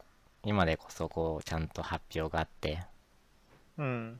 [0.45, 2.83] 今でこそこうちゃんと発表があって。
[3.77, 4.19] うん。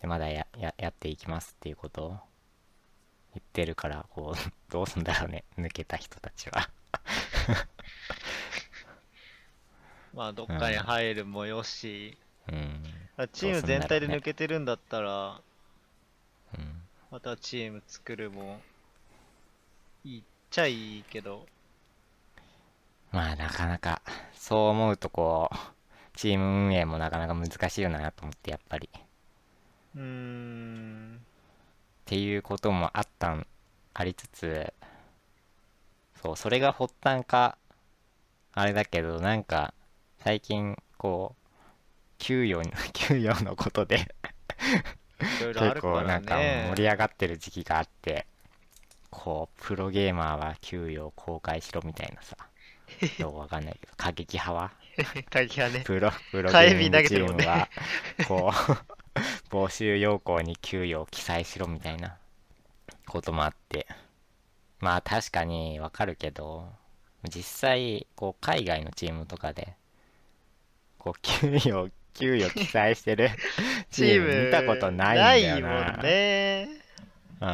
[0.00, 2.08] でまだやややっていきますっていうことを
[3.34, 4.38] 言ってるからこう
[4.72, 5.44] どうすんだろうね。
[5.58, 6.70] 抜けた人たちは。
[10.14, 12.82] まあ、どっかに入るもよし、うん。
[13.32, 15.40] チーム全体で抜けてるんだったら、
[16.56, 18.60] うんまたチーム作るも、
[20.04, 21.46] いいっちゃいいけど、
[23.12, 24.02] まあなかなか
[24.34, 25.56] そう思うとこう
[26.16, 29.00] チーム運営もなかなか難しいよなと思ってやっぱりっ
[29.94, 31.20] うーん。
[32.06, 33.46] ていうこともあったん
[33.94, 34.72] ありつつ
[36.20, 37.56] そうそれが発端か
[38.52, 39.74] あれだけどなんか
[40.18, 41.58] 最近こう
[42.18, 44.14] 給与に 給与のことで
[45.54, 46.64] 結構なんかね。
[46.66, 48.26] 盛り上がってる時期があって
[49.10, 52.36] こうプロゲーマーは給与を公開しろみたいなさ
[53.18, 54.72] よくわかんないけど過激派は？
[55.30, 55.82] 会議はね。
[55.84, 57.68] プロプロゲーミングチームは
[58.26, 59.18] こう
[59.50, 62.16] 募集要項に給与を記載しろみたいな
[63.06, 63.86] こともあって
[64.80, 66.72] まあ確かにわかるけど
[67.24, 69.74] 実際こう海外のチームとかで
[70.98, 73.30] こう給与 給与記載してる
[73.90, 76.68] チーム見たことないんだよなないもんね。
[77.40, 77.48] うん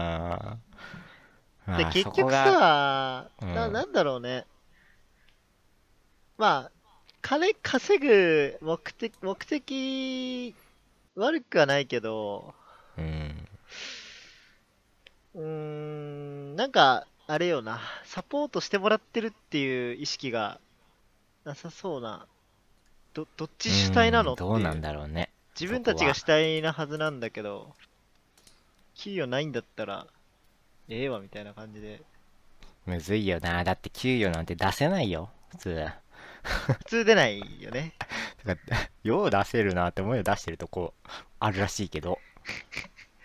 [1.66, 4.46] まで、あ結局さ、うんな、なんだろうね。
[6.36, 6.70] まあ、
[7.22, 10.54] 金稼ぐ目的、目的、
[11.14, 12.54] 悪くはないけど、
[12.98, 13.48] うん
[15.34, 20.60] うーん、なんか、あれよな、サポートしてもらってるっていう意識が
[21.44, 22.26] なさそうな。
[23.14, 27.74] ど、どっち主体なのってどうなんだろうね自分たちが主体なはずなんだけど、
[28.94, 30.06] 給与ないんだったら、
[30.88, 32.02] ええわ、みたいな感じで。
[32.86, 35.88] むずいよなだって給与なんて出せないよ普通
[36.78, 37.94] 普通出ないよね。
[38.44, 40.94] だからよう出せるなって思いを出してるとこ
[41.40, 42.20] あるらしいけど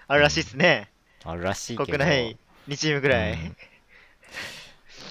[0.08, 0.90] あるらしいっすね。
[1.24, 3.34] あるらしいけど国内2チームぐらい。
[3.34, 3.58] うん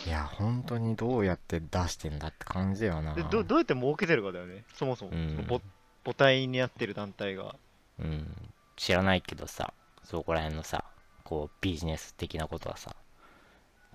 [0.07, 5.11] いや本当にどうやって出してんだって感じだよなでどどうやって儲けてるかだよね、そもそも。
[5.11, 5.61] うんその母
[6.05, 7.57] 母体になってる団体が。
[7.99, 10.85] うん知らないけどさそこら辺のさ
[11.25, 12.95] こうビジネス的なことはさ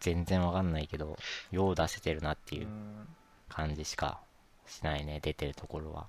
[0.01, 1.17] 全然わかんないけど
[1.51, 3.07] よう出せてるなっていううん
[3.53, 4.19] 感じしか
[4.65, 6.07] しないね出てるところは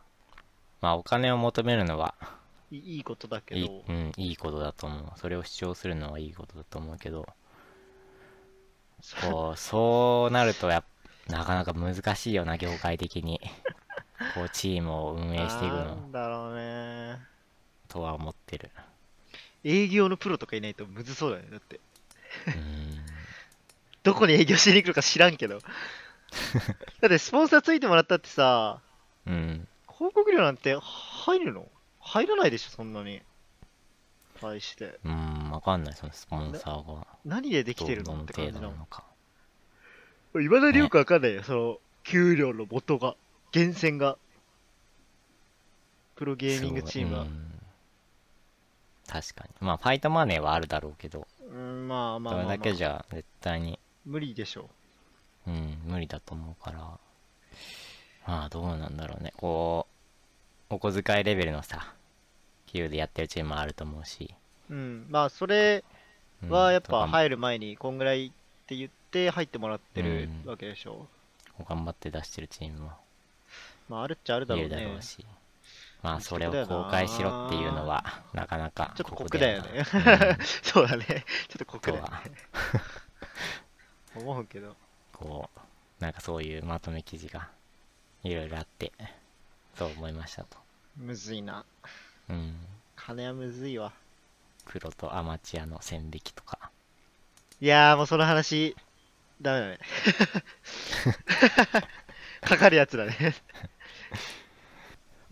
[0.80, 2.14] まあお金を求めるのは
[2.70, 7.26] いいいいことだけいい,、どう、ん、いいことだと思うそれを主張するのはいいことだと思うけど
[9.30, 10.84] こう そうなるとやっ
[11.28, 13.40] なかなか難しいよな業界的に
[14.34, 17.18] こうチームを運営していくなのんだろうね。
[17.88, 18.70] とは思ってる
[19.62, 21.50] 営業のプロとかいないとむずそうだよね。
[21.52, 21.80] だって。
[22.48, 23.04] うん
[24.02, 25.60] どこに営業しに行くのか知らんけど。
[27.00, 28.80] だってスポンサーついてもらったってさ、
[29.26, 29.68] うん。
[29.92, 31.68] 広告料なんて入るの？
[32.00, 33.22] 入らないでしょ、そんなに。
[34.40, 34.98] 対して。
[35.04, 37.06] うんわかんないそのスポンサーが。
[37.24, 38.86] 何でできどてるのって感じなの？
[38.86, 39.04] か。
[40.36, 43.16] いまだによくわかんないよ、その、給料の元が、
[43.54, 44.18] 源泉が。
[46.16, 47.26] プロゲーミングチームは。
[49.06, 49.50] 確かに。
[49.60, 51.26] まあファイトマネーはあるだろうけど。
[51.48, 53.78] うんまあまあそれまあ、まあ、だけじゃ絶対に。
[54.04, 54.68] 無理でしょう
[55.50, 56.78] ん無理だと思うから。
[58.26, 59.32] まあどうなんだろうね。
[59.36, 59.86] こ
[60.70, 61.92] うお小遣いレベルのさ
[62.66, 64.34] 給でやってるチームもあると思うし、
[64.70, 65.84] ううんまあそれ
[66.42, 68.30] うんはやっぱ入る前にこんぐらいっ
[68.66, 70.50] て言って入ってもらってるうん。
[70.50, 71.06] わけでしょ、
[71.68, 72.92] 頑張って出してるチームも。
[73.88, 74.70] まああるっちゃあるだろうね。
[74.70, 75.24] だろうし。
[76.02, 78.04] まあそれを公開しろっていうのは
[78.34, 79.84] なかなかちょっと酷酷だよね。
[79.92, 81.04] なうん そうだね。
[81.48, 82.10] ちょっと酷だよね。
[84.16, 84.76] 思うけど
[85.24, 87.48] こうなんかそういうまとめ記事が
[88.22, 88.92] いろいろあって
[89.74, 90.58] そう思いましたと。
[90.98, 91.64] むずいな。
[92.28, 92.54] うん。
[92.94, 93.92] 金はむずいわ。
[94.66, 96.70] プロとアマチュアの線引きとか。
[97.60, 98.76] いやーもうその話
[99.40, 99.78] ダメだね。
[102.42, 103.34] かかるやつだね。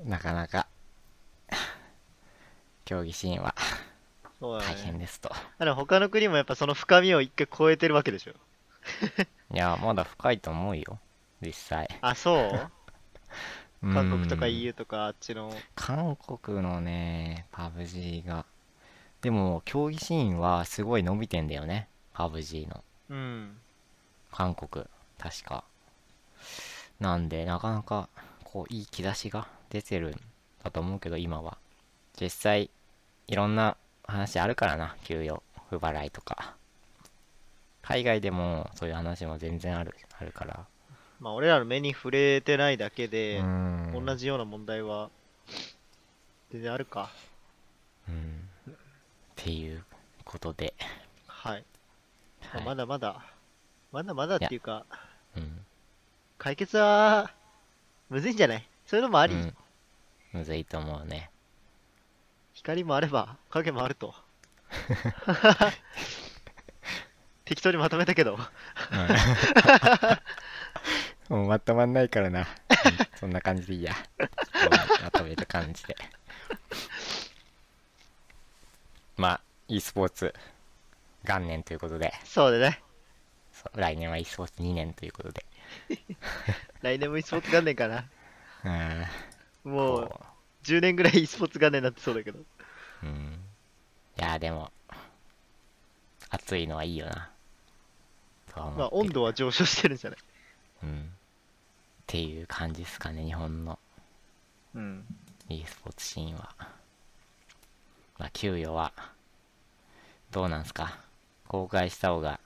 [0.04, 0.66] なかなか
[2.86, 3.54] 競技シーンは
[4.40, 8.32] 大変ねですと、あでも他の国もやっぱその深みを一回超えてるわけでしょ
[9.52, 10.98] いやまだ深いと思うよ。
[11.40, 11.88] 実際。
[12.00, 12.70] あそう？
[13.92, 15.52] 韓国とかうん EU とかあっちの？
[15.74, 18.44] 韓国のねパブ G が。
[19.20, 21.88] でも競技シーンはすごい伸びてんだよね。
[22.12, 22.82] パブ G の。
[23.10, 23.58] うん。
[24.30, 24.86] 韓国。
[25.18, 25.64] 確か。
[27.00, 28.08] なんでなかなか
[28.44, 30.20] こういい兆しが出てるん
[30.62, 31.58] だと思うけど今は。
[32.20, 32.70] 実際
[33.26, 34.96] いろんな話あるからな。
[35.04, 36.54] 給与不払いとか
[37.82, 40.66] 海外でもそういう話も全然あるあるから。
[41.20, 44.04] まあ俺らの目に触れてないだけでう、ん。
[44.06, 45.10] 同じような問題は
[46.50, 47.10] 全然あるか。
[48.08, 48.48] うん。
[48.70, 48.74] っ
[49.36, 49.84] ていう
[50.24, 50.74] ことで。
[51.26, 51.64] はい、
[52.42, 53.26] まあはいまだまだ。
[53.92, 54.86] まだまだっていうか
[55.36, 55.64] うん。
[56.38, 57.30] 解決は
[58.08, 58.66] むずいんじゃない？
[58.86, 59.54] そういうのもあり、うん。
[60.32, 61.30] むずいと思うね。
[62.54, 64.14] 光もあれば影もあると
[67.44, 68.34] 適当にまとめたけど。
[68.34, 68.40] うん
[71.28, 72.46] もうまとまんないからな、う ん
[73.18, 73.94] そんな感じでいいや。
[75.02, 75.96] まとめる感じで。
[79.16, 80.34] まあ e スポーツ
[81.24, 82.12] 元年ということで。
[82.24, 82.82] そうだね。
[83.74, 85.46] 来年は e スポーツ2年ということで。
[86.82, 88.04] 来年も e スポーツ元年かな。
[89.64, 89.72] うん。
[89.72, 90.26] もうこ
[90.64, 92.40] 10年ぐらい e スポーツ元年になってそうだけど。
[92.40, 92.46] う
[93.04, 93.40] うん。
[94.18, 94.70] いやでも
[96.32, 97.30] 暑いのはいいよな。
[98.54, 100.18] まあ温度は上昇してるんじゃない？
[100.82, 101.00] うん。
[101.00, 101.04] っ
[102.06, 103.78] ていう感じですかね日本の。
[104.74, 105.04] うん。
[105.48, 106.54] e スポーツシーンは。
[108.18, 108.92] まあ給与は
[110.30, 110.98] どうなんすか？
[111.48, 112.40] 公開した方が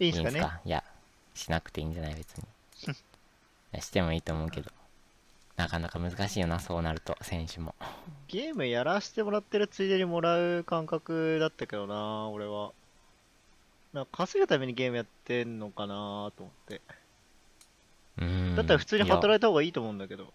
[0.00, 0.30] いいんすかね？
[0.30, 0.60] いいんすか？
[0.64, 0.84] いや
[1.34, 2.44] しなくていいんじゃない別に。
[3.80, 4.70] してもいいと思うけど
[5.56, 7.74] なかなか難しいよなそうなると選手も。
[8.28, 12.72] ゲームやらせてもらってるついでにもらう感覚だったけどな俺は。
[13.92, 16.80] なんか稼ぐためにゲームやってんのかなと思って。
[18.18, 18.56] うーん。
[18.56, 20.32] だったら普通に働いた方がいいと思うんだけど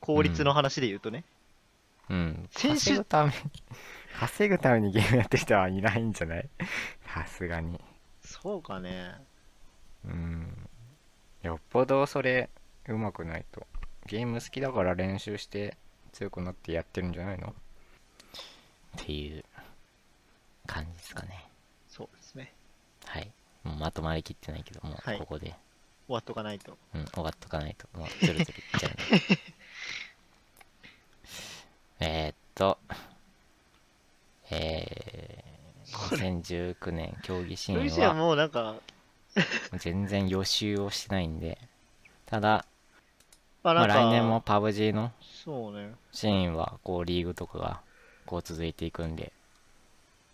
[0.00, 1.24] 効率の話で言うとね、
[2.10, 2.48] うん。
[2.50, 3.34] 選手稼ぐために
[4.20, 6.48] 稼ぐためにゲームやってる人はいないんじゃない？
[7.06, 7.80] さすがに。
[8.22, 9.14] そうかね。
[10.04, 10.68] うん。
[11.42, 12.50] よっぽどそれ
[12.86, 13.66] うまくないと
[14.06, 15.76] ゲーム好きだから練習して
[16.12, 17.48] 強くなってやってるんじゃないの？
[17.48, 19.44] っていう
[20.66, 21.48] 感じですかね。
[21.88, 22.52] そうですね。
[23.06, 23.30] はい。
[23.64, 25.16] もうまとまりきってないけどもはい。
[25.16, 25.54] うここで、
[26.06, 26.76] 終わっとかないと。
[26.94, 27.88] うん終わっとかないと。
[27.98, 28.96] もうズルズルいっちゃうね
[32.00, 32.78] えーっと
[34.50, 38.76] えー、2019年競技シーンはもうなんか
[39.78, 41.58] 全然予習をしてないんで。
[42.26, 42.66] ただ
[43.64, 45.94] まあ、来年もパブ G のそうね。
[46.12, 47.80] シーンはこうリーグとかが
[48.26, 49.32] こう続いていくんで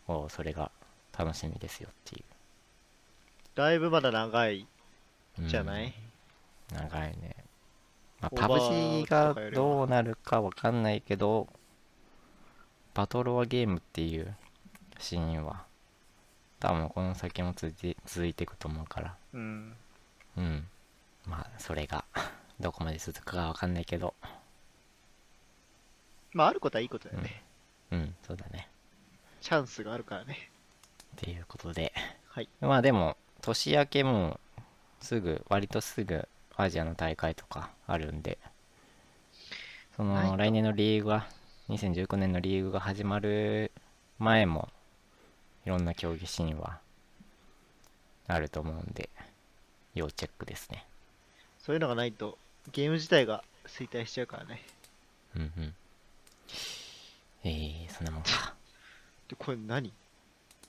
[0.08, 0.72] もうそれが
[1.16, 2.24] 楽しみですよってい
[3.54, 4.66] だいぶまだ長い
[5.38, 5.94] う、うんじゃない、
[6.72, 7.36] 長いね、
[8.20, 11.46] まあ、オーバパブー G がどうなるかわかんないけど
[12.94, 14.34] バトルワゲームっていう
[14.98, 15.64] シーンは
[16.58, 19.14] 多分この先も続いて続いていくと思うから。
[19.32, 19.72] うん。
[20.36, 20.66] うん。
[21.26, 21.99] まあそれが
[22.60, 24.14] どこまで続くかわかんないけど。
[26.32, 27.42] まああることはいいことだよね、
[27.90, 28.14] うん。
[28.26, 28.68] そうだね。
[29.40, 30.50] チャンスがあるからね。
[31.16, 31.92] っていうことで。
[32.28, 32.48] はい。
[32.60, 34.38] まあでも年明けも
[35.00, 38.38] すぐ割とすぐアジアの大会とかあるんで。
[39.96, 41.26] その来年のリーグは
[41.68, 43.70] 2019年のリーグが始まる
[44.18, 44.68] 前も
[45.66, 46.78] いろんな競技シーンは
[48.26, 49.10] あると思うんで
[49.94, 50.86] 要チェックですね。
[51.58, 52.38] そういうのがないと
[52.72, 54.62] ゲーム自体が衰退しちゃうからね
[55.36, 55.74] うんうん。
[57.44, 58.54] えー、そんなもんか。
[59.28, 59.92] で、これ何？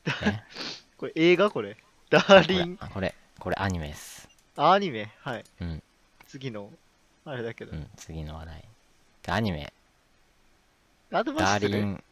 [0.06, 0.44] ね、
[0.98, 1.50] これ映画？
[1.52, 1.78] これ？
[2.10, 4.28] ダーリン、これ、これ、これアニメです。
[4.56, 5.12] アニメ？
[5.22, 5.44] はい。
[5.62, 5.84] うん、
[6.28, 6.72] 次の、
[7.26, 7.76] あれだけどう。
[7.76, 8.66] ん、次の話題。
[9.24, 9.72] でアニメ、
[11.12, 12.04] ダーリン、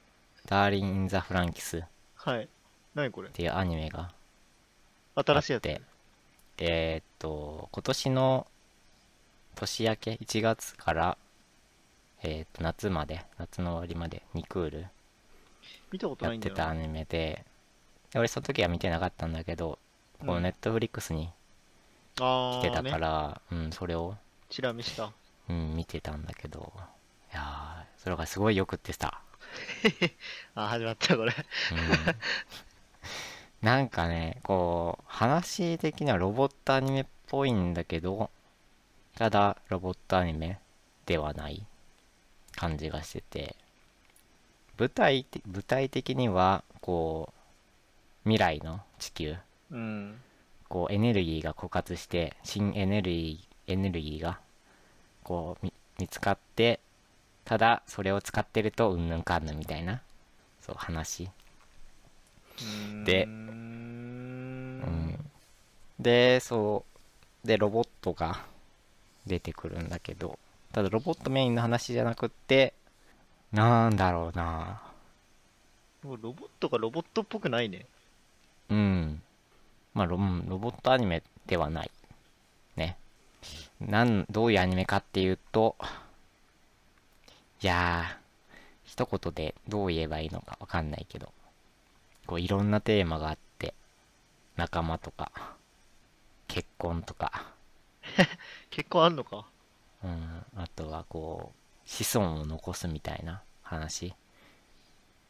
[0.45, 1.83] ダーリン・イン・ザ・フランキスっ
[2.15, 2.47] はい。
[2.95, 3.29] 何これ？
[3.29, 4.11] ていうアニメが
[5.15, 5.65] 新しいやつ。
[6.61, 8.47] えーっと、今年の
[9.59, 11.17] 年明け1月から、
[12.23, 14.85] えーっと、夏まで、夏の終わりまで2クール
[15.91, 16.63] 見たことやないんだよな。
[16.63, 17.43] ってたアニメで、
[18.11, 19.77] で俺その時は見てなかったんだけど、
[20.25, 21.29] こううんネットフリックスに
[22.15, 22.91] 来てたかね。
[22.97, 24.15] ら、うん、それを、
[24.49, 25.11] チラ見した。
[25.49, 26.71] うん、見てたんだけど、
[27.33, 29.19] いやー、それがすごいよくってさ、
[30.55, 31.33] あー、始まったこれ。
[31.33, 32.15] うん
[33.61, 38.29] なんかね、こう、話的にはロボットアニメっぽいんだけど、
[39.19, 40.59] ただ、ロボットアニメ
[41.05, 41.65] ではない
[42.55, 43.55] 感じがしてて、
[44.77, 47.33] 舞台て、舞台的には、こ
[48.25, 49.35] う、未来の地球、
[49.71, 50.21] うん。
[50.69, 54.39] こう、エネルギーが枯渇して、新エネルギー、エネルギーが、
[55.25, 56.79] こう、み見つかって、
[57.43, 60.01] ただ、それを使ってると、うんぬんかんぬんみたいな、
[60.61, 61.29] そう、話。
[63.03, 65.29] でうん
[65.99, 66.85] で、そ
[67.43, 68.47] う、で、ロボットが
[69.25, 70.37] 出てくるんだけど、
[70.71, 72.73] ただロボットメインの話じゃなくって、
[73.51, 74.81] なんだろうな。
[76.03, 77.85] もうロボットがロボットっぽくないね。
[78.69, 79.21] うん。
[79.93, 81.91] まあロ、うんロボットアニメではない。
[82.75, 82.97] ね。
[83.81, 85.75] なん、どういうアニメかっていうと、
[87.61, 91.29] いやー、一言でどう言えばいいのかわかんないけど、
[92.27, 93.73] こういろんなテーマがあって、
[94.55, 95.31] 仲間とか、
[96.47, 97.45] 結婚とか、
[98.69, 99.45] 結構あんのか？
[100.03, 104.13] うん、あとはこう、子孫を残すみたいな話。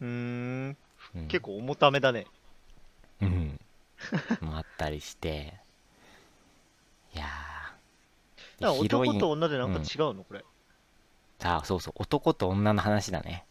[0.01, 0.77] うーん。
[1.15, 2.25] うん、結構重ためだね。
[3.21, 3.59] うん。
[4.41, 5.53] もあったりして、
[7.13, 8.61] いやー。
[8.61, 10.43] なんかヒロイン男と女でなんか違うのこれ？
[11.43, 13.45] あ、そうそう、男と女の話だね。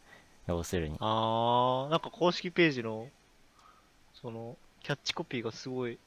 [0.46, 0.96] 要するに。
[1.00, 3.08] あー、なんか公式ページの、
[4.14, 5.98] その、キャッチコピーがすごい、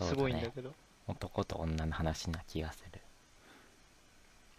[0.00, 0.72] すごいんだけど、
[1.10, 3.00] 男と女の話な気がする。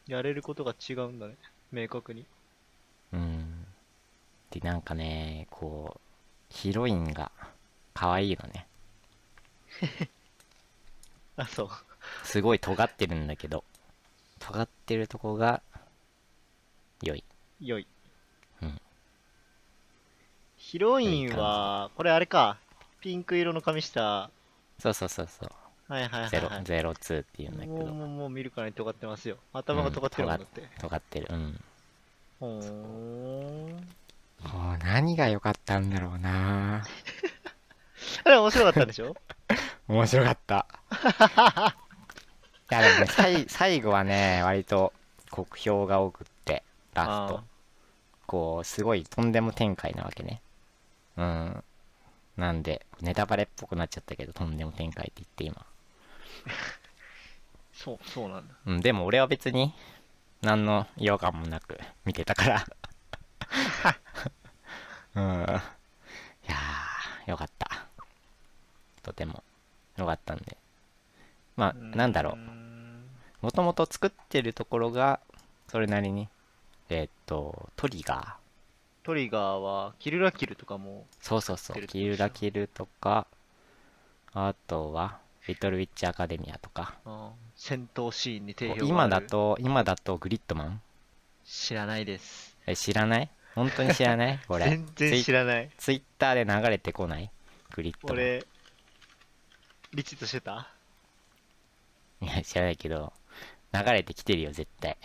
[0.08, 1.36] やれることが違うんだね。
[1.72, 2.26] 明確に。
[3.14, 3.66] うん。
[4.50, 6.00] で、なんかね、こう、
[6.50, 7.32] ヒロインが
[7.94, 8.68] 可愛いのね。
[11.38, 11.70] あ、そう。
[12.24, 13.64] すごい尖ってるんだけど、
[14.40, 15.62] 尖ってるとこが、
[17.02, 17.24] 良い。
[17.60, 17.88] 良い。
[18.62, 18.82] うん
[20.58, 22.58] ヒロインは、これあれか。
[23.02, 24.30] ピンク色の髪した。
[24.80, 25.50] そうそうそうそう。
[25.92, 26.64] はいはいはい、ゼロ、はい。
[26.64, 29.36] ゼロツーっていうんだけもう、ど、もう、もう見るからに尖ってますよ。
[29.52, 30.70] 頭が尖ってるもんだって。
[30.80, 31.28] 尖ってる。
[31.30, 31.60] うん。
[32.40, 33.88] ほーん。
[34.42, 36.84] もう何が良かったんだろうな
[38.24, 39.14] あれ面白かったんでしょ？
[39.90, 40.66] 面白かった。
[42.72, 44.94] いやでもね、さい最後はね、割と
[45.30, 46.64] 酷評が多くって、
[46.94, 47.44] ラスあト。
[48.28, 50.42] こう、すごいとんでも展開なわけね。
[51.18, 51.64] うん。
[52.38, 55.66] なんで、ネタバレっぽくなっちゃったけど、とんでも展開って言って今。
[57.74, 58.54] そう、そうなんだ。
[58.66, 59.74] うん、でも俺は別に、
[60.42, 62.66] 何の違和感もなく見てたから。
[65.16, 65.24] うん。
[65.24, 67.88] いやー、よかった。
[69.04, 69.44] とても、
[69.98, 70.58] よかったんで。
[71.56, 72.36] まあ、なんだろう。
[72.38, 72.62] ん
[73.42, 75.20] もともと作ってるところが、
[75.68, 76.30] それなりに、
[76.90, 78.34] えーっと、トリガー。
[79.04, 83.26] トリガーは、キルラキルとかも、そうそうそう、キルラキルとか、
[84.34, 86.96] あとは、リトルウィッチアカデミアとか。
[87.56, 90.82] 戦闘シーンに定評今だと、今だとグリッドマン
[91.46, 92.58] 知らないです。
[92.68, 93.30] え、知らない？
[93.56, 94.40] 本当に知らない？
[94.48, 94.66] これ。
[94.66, 95.70] 全然知らない。
[95.78, 97.32] ツイッターで流れてこない？
[97.74, 98.18] グリッドマン。
[98.24, 98.46] 俺、
[99.94, 100.70] リチットしてた？
[102.22, 103.12] いや、知らないけど、
[103.74, 104.98] 流れてきてるよ、絶対。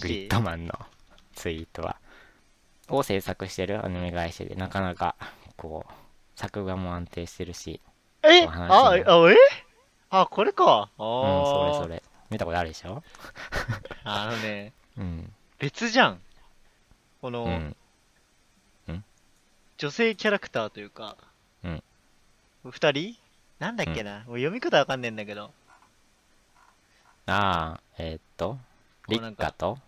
[0.00, 0.74] グリッドマンの
[1.34, 1.96] ツイートは。
[2.88, 5.14] を制作してるアニメ会社で、なかなか、
[5.56, 5.92] こう、
[6.34, 7.80] 作画も安定してるし、
[8.22, 8.46] え？
[8.46, 8.50] あ、
[8.90, 9.36] もえあ、え？
[10.10, 10.90] あ、これか。
[10.98, 12.02] あうん、そーれそれ。
[12.30, 13.02] 見たことあるでしょ？
[14.04, 15.32] あのね、 うん。
[15.58, 16.20] 別じゃん。
[17.20, 17.76] この、うん。
[19.78, 21.16] 女性キャラクターというか、
[21.64, 21.82] うん
[22.64, 23.16] 二人？
[23.58, 25.52] なんだっけな、もう読み方わかんねえんだけど。
[27.26, 28.58] ああ、えーっと、
[29.08, 29.78] リッカと、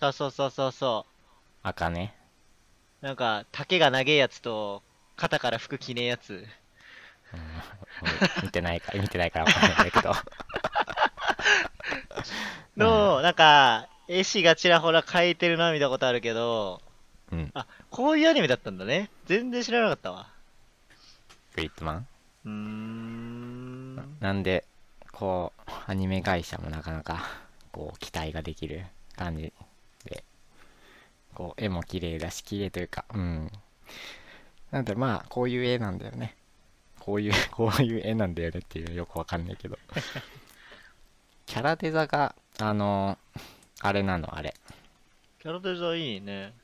[0.00, 1.06] そうそうそうそうそ
[1.62, 2.14] アカネ。
[3.02, 3.06] う。
[3.06, 4.82] なんか、竹が長えやつと、
[5.16, 6.46] 肩から服着ねえやつ。
[7.34, 10.14] うん、見てないから、見てないからわかんないんだけど。
[12.76, 16.82] の、なんか、絵師がちらほら描いてるのは見たことあるけど、
[17.32, 17.50] うん。
[17.54, 19.10] あ、こういうアニメだったんだね。
[19.26, 20.28] 全然知らなかったわ。
[21.54, 22.06] グリッドマン？
[22.44, 24.16] うーん。
[24.20, 24.64] なんで、
[25.12, 27.24] こう、アニメ会社もなかなか、
[27.72, 28.84] こう、期待ができる
[29.16, 29.52] 感じ
[30.04, 30.24] で、
[31.34, 33.50] こう、絵も綺麗だし、綺麗というか、うん。
[34.70, 36.36] なんで、まあ、こういう絵なんだよね。
[37.04, 39.78] こういう、 こういう絵なんだよねっていうよくわかんないけど。
[41.44, 43.18] キャラデザが、あの、
[43.80, 44.54] あれなの、あれ。
[45.38, 46.54] キャラデザいいね。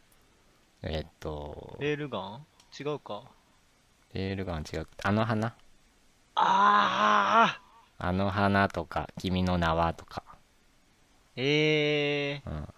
[0.82, 2.46] えっと、レールガン？
[2.78, 3.24] 違うか？
[4.14, 4.88] レールガン違う。
[5.04, 5.54] あの花？
[6.36, 10.24] あーあの花とか、君の名はとか、
[11.36, 12.68] えうん。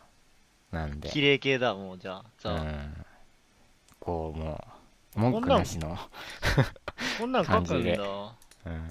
[0.72, 1.10] なんー、で。
[1.10, 2.50] 綺麗系だ、もう、じゃあ。
[2.50, 3.06] うん。
[4.00, 4.64] こう、も
[5.14, 5.96] う、文句なしの、
[7.18, 8.04] こんなん書くん感じでだ。
[8.66, 8.88] うん。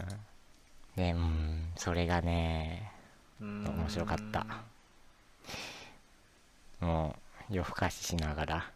[0.96, 2.92] で、うん、それがね、
[3.40, 4.46] 面白かった。
[6.80, 7.16] も
[7.50, 8.72] う、夜更かししながら、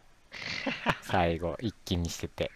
[1.02, 2.50] 最後、一気にしてて、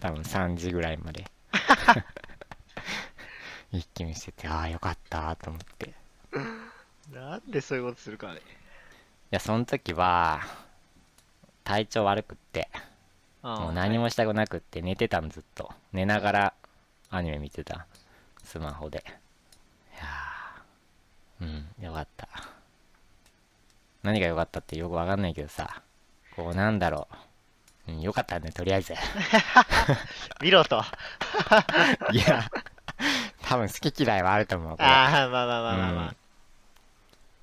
[0.00, 1.24] 多分3時ぐらいまで、
[3.72, 5.90] 一気にしてて、ああ、よかったと思って。
[5.90, 5.94] い
[7.14, 8.40] なんでそういうことするかね。
[9.32, 10.42] や、その時は、
[11.64, 12.84] 体調悪くって、あ
[13.42, 15.70] もう何もしたくなくって寝てたのずっと。
[15.92, 16.54] 寝ながら
[17.10, 17.86] アニメ見てた。
[18.44, 19.04] スマホで。
[19.94, 21.44] いやー。
[21.44, 21.84] うん。
[21.84, 22.28] よかった。
[24.02, 25.82] 何が良かったってよくわかんないけどさ。
[26.36, 27.08] こうなんだろ
[27.88, 28.94] う、うん、よかったねとりあえず。
[30.40, 30.80] 見ろと。
[30.80, 30.86] あ
[32.12, 32.48] いや
[33.42, 36.16] 多分好き嫌いはあると思うあー、まあまあまあまあまうん。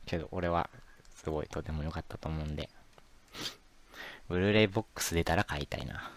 [0.06, 0.70] けど俺は
[1.16, 2.70] すごいとても良かったと思うんで
[4.30, 6.12] ブルーレイボックス出たら買いたいな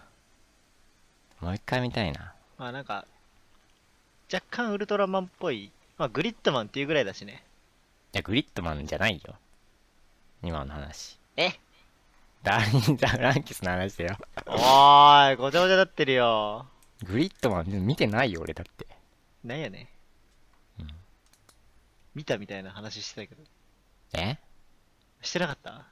[1.41, 2.33] もう一回見たいなあ。
[2.57, 3.05] まあなんか、
[4.31, 5.71] 若干ウルトラマンっぽい。
[5.97, 7.43] まあグリッドマンっていうぐらいだしね。
[8.13, 9.35] いや、グリッドマンじゃないよ。
[10.43, 11.17] 今の話。
[11.35, 11.49] え？
[12.43, 14.17] ダーリン・ザ・フランキスの話だよ。
[14.45, 16.67] おーい、ごちゃごちゃなってるよ。
[17.03, 18.85] グリッドマン見てないよ、俺だって。
[19.43, 19.89] なんやね、
[20.79, 20.87] うん
[22.15, 23.43] 見たみたいな話してたけど。
[24.13, 24.37] え？
[25.21, 25.85] してなかった？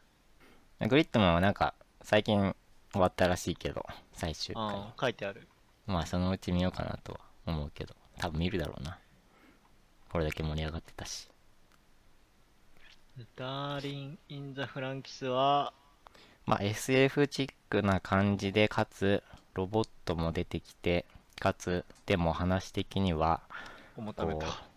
[0.88, 1.74] グリッドマンはなんか、
[2.04, 2.56] 最近
[2.92, 4.64] 終わったらしいけど、最終回。
[4.64, 5.48] ああ、書いてある。
[5.88, 9.00] まあ、そのうち見ようかなとは思うけど、多分見るだろうな。
[10.10, 11.30] これだけ盛り上がってたし。
[13.36, 15.74] ダーリン・イン・ザ・フランキスは、
[16.46, 19.24] まあ、SF チックな感じで、かつ、
[19.54, 21.06] ロボットも出てきて、
[21.40, 23.42] かつ、でも話的には。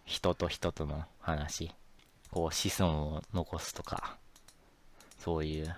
[0.05, 1.71] 人と人との話
[2.31, 4.17] こう子孫を残すとか
[5.19, 5.75] そういう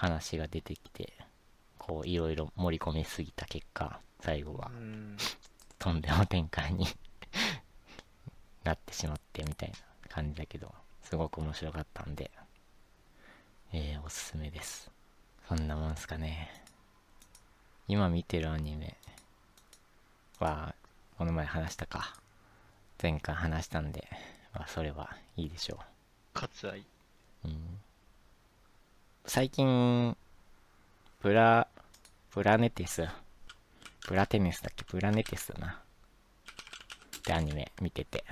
[0.00, 1.12] 話が出てきて
[1.78, 4.70] こういろいろ盛り込みすぎた結果最後は。
[4.74, 5.16] うん。
[5.78, 6.86] とんでも展開に
[8.64, 9.76] なってしまってみたいな
[10.08, 12.30] 感じだけどすごく面白かったんで
[13.72, 14.90] えー、おすすめです。
[15.48, 16.50] そんなもんすかね。
[17.86, 18.96] 今見てるアニメ
[20.38, 20.74] は
[21.18, 22.14] この前話したか。
[23.02, 24.08] 前回話したんで、
[24.54, 25.78] まあ、それはいいでしょ
[26.34, 26.80] 割愛。
[26.80, 26.84] う、
[27.44, 27.80] うん、
[29.32, 30.16] 最近
[31.20, 31.68] プラ
[32.32, 33.06] プラネテス。
[34.04, 34.82] プラテネスだっけ？
[34.82, 35.80] プラネテスだな。
[37.18, 38.24] ってアニメ見てて。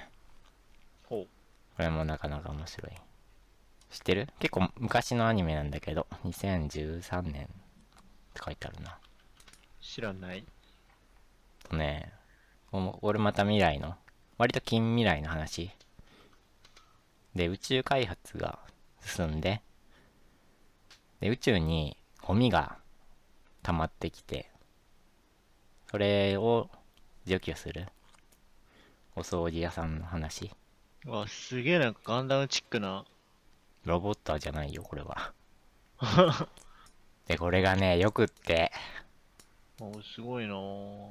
[1.05, 1.26] ほう。
[1.76, 2.92] これもなかなか面白い。
[3.90, 4.28] 知ってる？
[4.40, 7.44] 結構昔のアニメなんだけど2013年。
[7.44, 7.46] っ
[8.34, 8.99] て書いてあるな。
[9.80, 10.44] 知らない。
[11.62, 12.12] とね
[12.72, 13.94] 俺また未来の
[14.36, 15.70] 割と近未来の話。
[17.36, 18.59] で宇宙開発が
[19.01, 19.62] 進んで
[21.20, 22.76] で宇宙にゴミが
[23.62, 24.50] 溜まってきて
[25.90, 26.68] それを
[27.26, 27.86] 除去する
[29.16, 30.50] お掃除屋さんの話
[31.06, 33.04] わ、すげえなんかガンダムチックな。
[33.84, 35.32] ロボットじゃないよこれは
[37.26, 38.70] でこれがねよくって
[39.80, 41.10] おすごいなぁ。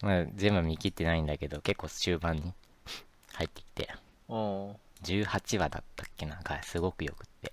[0.00, 2.54] まあ、全部見切ってないんだけど結構終盤に
[3.34, 3.94] 入ってきて
[4.28, 4.76] うん。
[5.02, 7.52] 18話だったっけなんかすごくよくって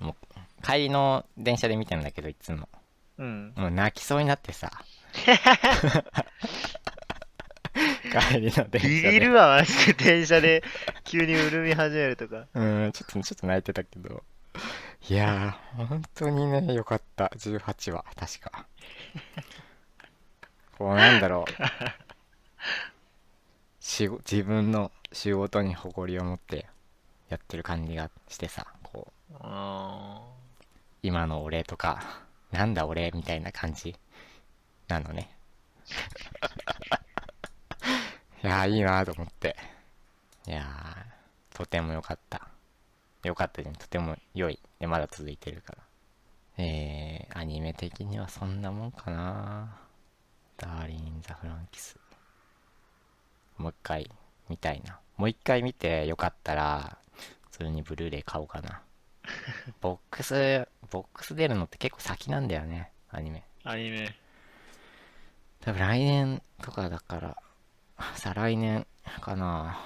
[0.00, 0.25] もう
[0.66, 2.68] 帰りの電車で見てんだけどいつも。
[3.18, 3.52] うん。
[3.56, 4.72] もう泣きそうになってさ。
[8.30, 9.10] 帰りの電車ビで。
[9.12, 10.64] ビるわ、マジで電車で
[11.04, 12.46] 急に潤み始めるとか。
[12.54, 14.24] うんちょっとちょっと泣いてたけど。
[15.08, 17.26] いやー本当にねよかった。
[17.36, 18.66] 18話確か。
[20.76, 21.52] こうなんだろう。
[23.78, 26.66] しご自分の仕事に誇りを持って
[27.28, 29.34] やってる感じがしてさこう。
[29.40, 30.35] あ
[31.06, 32.02] 今の俺とか、
[32.50, 33.94] なんだ俺みたいな感じ
[34.88, 35.30] なのね。
[38.42, 39.56] いやー、いいなと思って。
[40.48, 42.48] いやー、とても良かった。
[43.22, 43.76] 良かったじゃん。
[43.76, 44.58] とても良い。
[44.80, 45.78] で、まだ続いてるから。
[46.58, 49.78] えー、アニメ的にはそんなもんかな
[50.56, 52.00] ダーリン・ザ・フランキス。
[53.58, 54.10] もう一回
[54.48, 54.98] 見たいな。
[55.16, 56.98] もう一回見てよかったら、
[57.52, 58.82] 普通にブルーレイ買おうかな。
[59.80, 63.42] ボックス、ボックス出るのって結構先なんだよね、アニメ。
[63.64, 64.14] アニメ。
[65.60, 67.36] 多分来年とかだから、
[68.14, 68.86] 再来年
[69.20, 69.78] かな。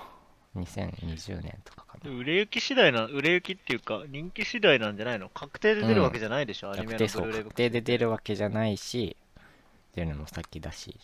[0.57, 2.11] 2020年とかかな。
[2.11, 5.29] 売れ行き次第な、売れ行きっていうか、人気次第なんじゃないの？
[5.29, 9.17] 確定で出るわけじゃないでしょ、アニメの確定そうブルーレイ確定で出るわけじゃないし
[9.95, 10.99] 出るのも先だし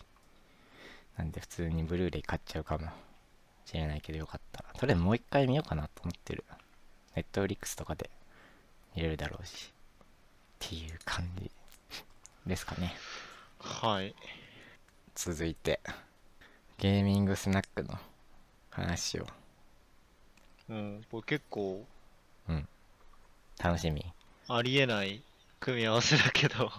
[1.17, 2.87] なんで普通にブルーレイ買っちゃうかも
[3.65, 6.43] しれないけどよかったらとりあえずもう一回見ようかなと思ってる
[7.15, 8.09] ネットフリックスとかで
[8.97, 9.71] 見れるだろうし
[10.65, 11.51] っていう感じ
[12.47, 12.95] ですかね
[13.59, 14.15] はい。
[15.13, 15.79] 続いて
[16.79, 17.93] ゲーミングスナックの
[18.71, 19.27] 話を
[20.69, 21.85] うん、これ結構
[23.59, 24.05] 楽しみい
[24.47, 25.21] ありえない
[25.59, 26.71] 組み合わせだけど。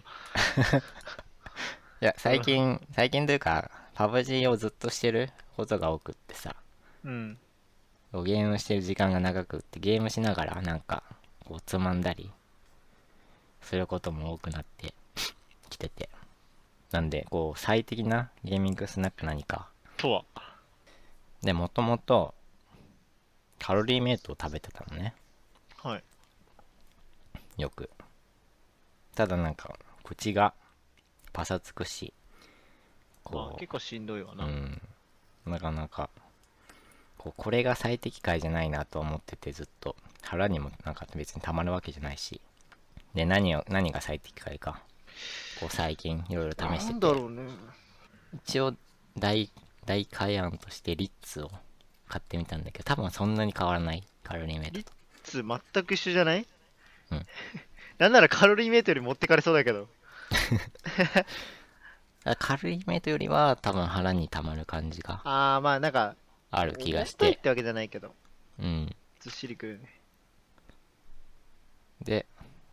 [2.00, 6.56] や最近最近というかパブ G をずっとしてることが多くってさ
[7.04, 7.38] うん。
[8.12, 11.04] ゲームしてる時間が長くってゲームしながらなんか
[11.48, 12.30] こうつまんだり
[13.62, 14.92] することも多くなって
[15.70, 16.10] きてて
[16.90, 20.24] なんでこう最適なゲーミングスナック何かとは？
[21.42, 22.34] でもともと
[23.58, 25.14] カロリーメイトを食べてたのね
[25.78, 26.04] はい。
[27.56, 27.88] よく
[29.14, 29.74] ただなんか
[30.04, 30.52] 口が
[31.32, 32.12] パサつくし
[33.24, 34.44] まあ、こ結構しんどいわう、な。
[34.44, 34.80] うん、
[35.46, 36.10] なかなか
[37.18, 39.96] こうこれが最適解じゃないなと思っててずっと。
[40.22, 42.40] 腹にもなんか別にたまるわけじゃないし。
[43.14, 44.80] で何を何が最適解か。
[45.60, 47.42] こう最近いろいろ試してなんてだろうね。
[48.44, 48.74] 一応
[49.18, 49.50] 大
[49.86, 51.50] 大改案としてリッツを
[52.08, 54.04] 買ってみたんだけど多分そんなに変わらない。
[54.22, 54.86] カロリーメイトリッ
[55.24, 56.46] ツ全く一緒じゃない？
[57.10, 57.26] うん。
[57.98, 59.88] なんならカロリーメイトより持ってかれそうだけど。
[62.38, 65.20] カロリーメイトよりは多分腹にたまる感じが。
[65.24, 66.14] あー、まあなんか、
[66.50, 68.14] ある気がし重たいっててわけじゃないけど、
[68.58, 68.94] うん。
[69.20, 70.00] ずっしりくるね。
[72.00, 72.26] で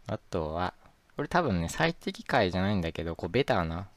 [0.08, 0.74] あとは
[1.16, 3.88] これ多分ね最適解じゃないんだけどこうベターな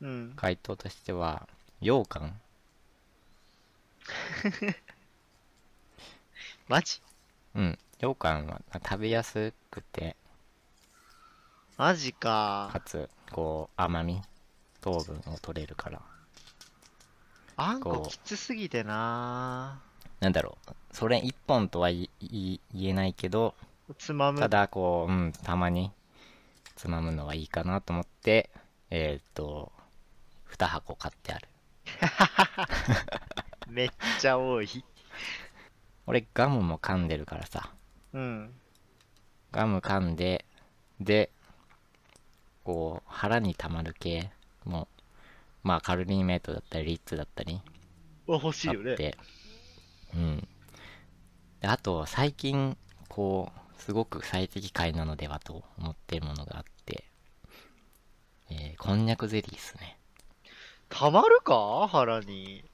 [0.00, 0.32] うん。
[0.36, 1.48] 回答としては
[1.80, 2.40] 羊羹。
[6.68, 7.00] マジ？
[7.54, 7.78] うん。
[7.98, 10.16] 羊羹は食べやすくて
[11.76, 12.70] マジか。
[12.72, 12.80] か。
[12.80, 14.20] つこう甘み
[14.80, 16.02] 糖分を取れるから
[17.62, 19.82] あんこきつすぎてな
[20.20, 22.08] なんだろうそれ一本とは言
[22.74, 23.54] えないけど
[23.98, 24.48] つまむた。
[24.48, 25.92] だこう、うん、たまに
[26.74, 28.48] つまむのはいいかなと思って
[28.88, 29.70] えーっと
[30.56, 31.48] 2箱買ってある
[33.68, 34.68] めっちゃ多い。
[36.06, 37.70] 俺ガムも噛んでるからさ
[38.14, 38.54] うん。
[39.52, 40.46] ガム噛んで
[40.98, 41.30] で
[42.64, 44.32] こう腹にたまる系
[44.64, 44.88] も
[45.62, 47.60] まあカロリーメイトだったりリッツだったり
[48.28, 49.14] あ、欲しいよね。
[50.14, 50.48] うん
[51.60, 52.76] であと最近
[53.08, 57.04] こうすごく最適解なのではと思ってるものがあって
[58.50, 59.98] えーこんにゃくゼリーですね
[60.88, 61.86] たまるか？
[61.88, 62.64] 腹に。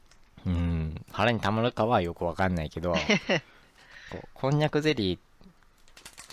[0.46, 2.92] うん腹にたまるかはよくわかんないけど
[4.12, 5.22] こうこんにゃくゼリーっ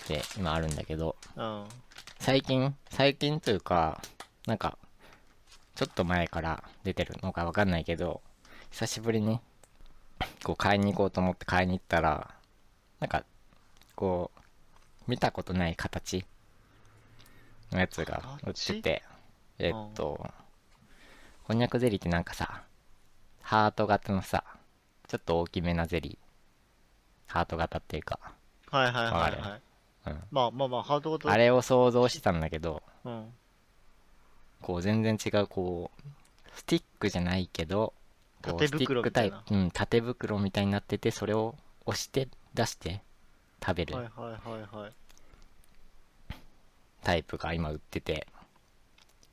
[0.06, 1.64] て今あるんだけどうん。
[2.20, 4.00] 最近最近というか
[4.46, 4.78] なんか
[5.74, 8.20] ちょっと前から出てるのかわかんないけど
[8.70, 9.40] 久しぶりに
[10.42, 12.34] こう買いに行こうと思って買いに行ったら
[13.00, 13.24] なんか
[13.94, 14.40] こう
[15.10, 16.24] 見たことない形
[17.72, 19.02] のやつが売ってて
[19.58, 20.26] えっと
[21.44, 22.62] こんにゃくゼリーってなんかさ
[23.42, 24.44] ハート型のさ
[25.08, 26.24] ちょっと大きめなゼリー
[27.26, 28.18] ハート型っていうか、
[28.70, 30.10] はいはいはいはい。
[30.10, 31.30] うん、まあまあまあ、ハードごと。
[31.30, 33.32] あれを想像してたんだけどうん。
[34.64, 36.08] こう全然違うこう
[36.54, 37.92] スティックじゃないけど
[38.42, 41.54] こうスティックタイプ、うん、縦袋みたいになっててそれを
[41.84, 43.02] 押して出して
[43.64, 44.92] 食べるはいはいはいはい。
[47.02, 48.26] タイプが今売ってて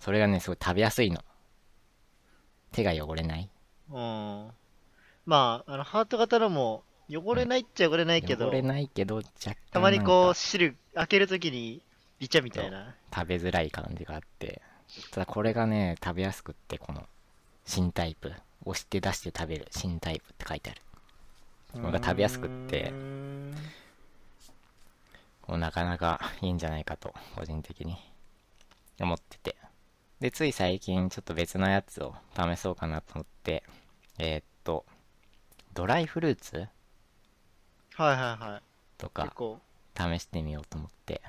[0.01, 1.21] それがねすごい食べやすいの
[2.73, 3.49] 手が汚れない
[3.89, 4.47] うん。
[5.25, 11.82] まあ、あの、ハート型のも、汚れないっちゃ汚れないけど、汚れないけど若干たまにこう、か汁開けるときに、
[12.19, 12.95] ビチャみたいな。
[13.13, 14.61] 食べづらい感じがあって
[15.11, 17.03] ただこれがね食べやすくってこの
[17.65, 18.31] 新タイプ
[18.65, 20.81] 押して出して食べる新タイプって書いてある
[21.73, 22.93] これが食べやすくって
[25.41, 27.95] こうなかなかいいんじゃないかと個人的に
[28.99, 29.55] 思ってて
[30.19, 33.63] でつい最近ちょっと別のやつを試そうかなと思って
[34.19, 34.85] えーっと
[35.73, 36.67] ドライフルーツ
[37.95, 38.61] はいはいはい。
[38.97, 39.33] とか。
[39.93, 41.21] 試してみようと思って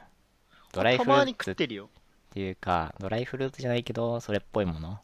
[0.73, 1.91] ドライフルたまにーツっ食ってるよ。
[2.33, 4.99] ていうかドライフルーツじゃないけどそれっぽいもの。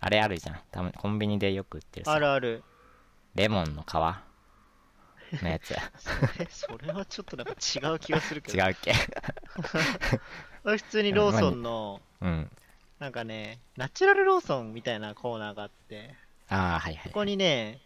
[0.00, 0.60] あれあるじゃん。
[0.70, 2.12] たまコンビニでよく売ってるさ。
[2.12, 2.62] あるある。
[3.34, 3.94] レモンの皮。
[5.42, 5.74] のやつ。
[6.38, 8.58] え、それはちょっとなんか違う気がするけど。
[8.58, 8.92] 違うっけ？
[10.64, 12.50] 俺 普通にローソンの、うん。
[12.98, 16.14] なんかね、ナチュラルローソンみたいなコーナーがあって、
[16.48, 17.08] ああはいはい。
[17.08, 17.80] ここにね、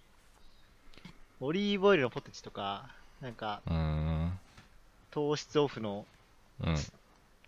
[1.40, 4.38] オリーブオイルのポテチとか、なんかうーん。
[5.10, 6.04] 糖質オフの
[6.60, 6.76] うん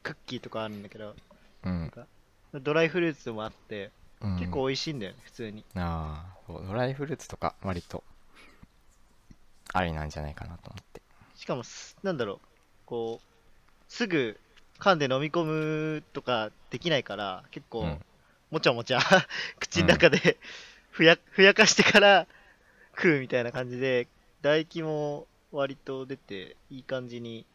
[0.02, 1.14] クッキーとかあるんだけど、
[1.64, 1.92] うん。
[2.54, 3.90] ドライフルーツもあって、
[4.20, 4.36] うん。
[4.38, 5.64] 結構美味しいんだよね、普通に。
[5.74, 8.02] ああドライフルーツとか割と
[9.72, 11.00] ありなんじゃないかなと思って。
[11.36, 12.38] しかもす、なんだろう、
[12.86, 13.26] こう、
[13.88, 14.38] すぐ
[14.78, 18.00] 噛んで飲み込むとかできないから、結構、うん。
[18.50, 19.00] もちゃもちゃ
[19.60, 20.36] 口の中で
[20.90, 22.26] ふやふやかしてから
[22.96, 24.08] 食うみたいな感じで、
[24.42, 27.46] 唾液も割と出て、いい感じに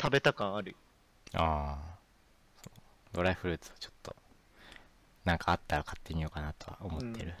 [0.00, 0.76] 食べた感ある。
[1.34, 1.98] ああ
[3.12, 4.14] ドライフルーツをちょっと
[5.24, 7.34] なんかあったら買ってみようかなとは思ってる、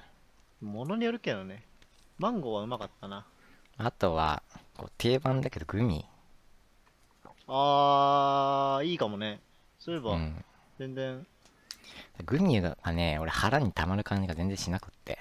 [0.60, 1.64] ものによるけどね。
[2.18, 3.26] マンゴーはうまかったな。
[3.76, 4.42] あとは
[4.76, 6.04] こう定番だけどグミ
[7.46, 9.40] あー、いいかもね。
[9.78, 10.44] そういえば、うん
[10.78, 11.26] 全然、
[12.24, 15.18] グミがね俺腹に溜まる感じが全然しなくって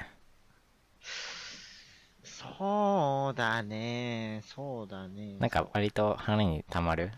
[2.23, 5.37] そうだね、そうだね。
[5.39, 7.11] なんか割と腹に溜まる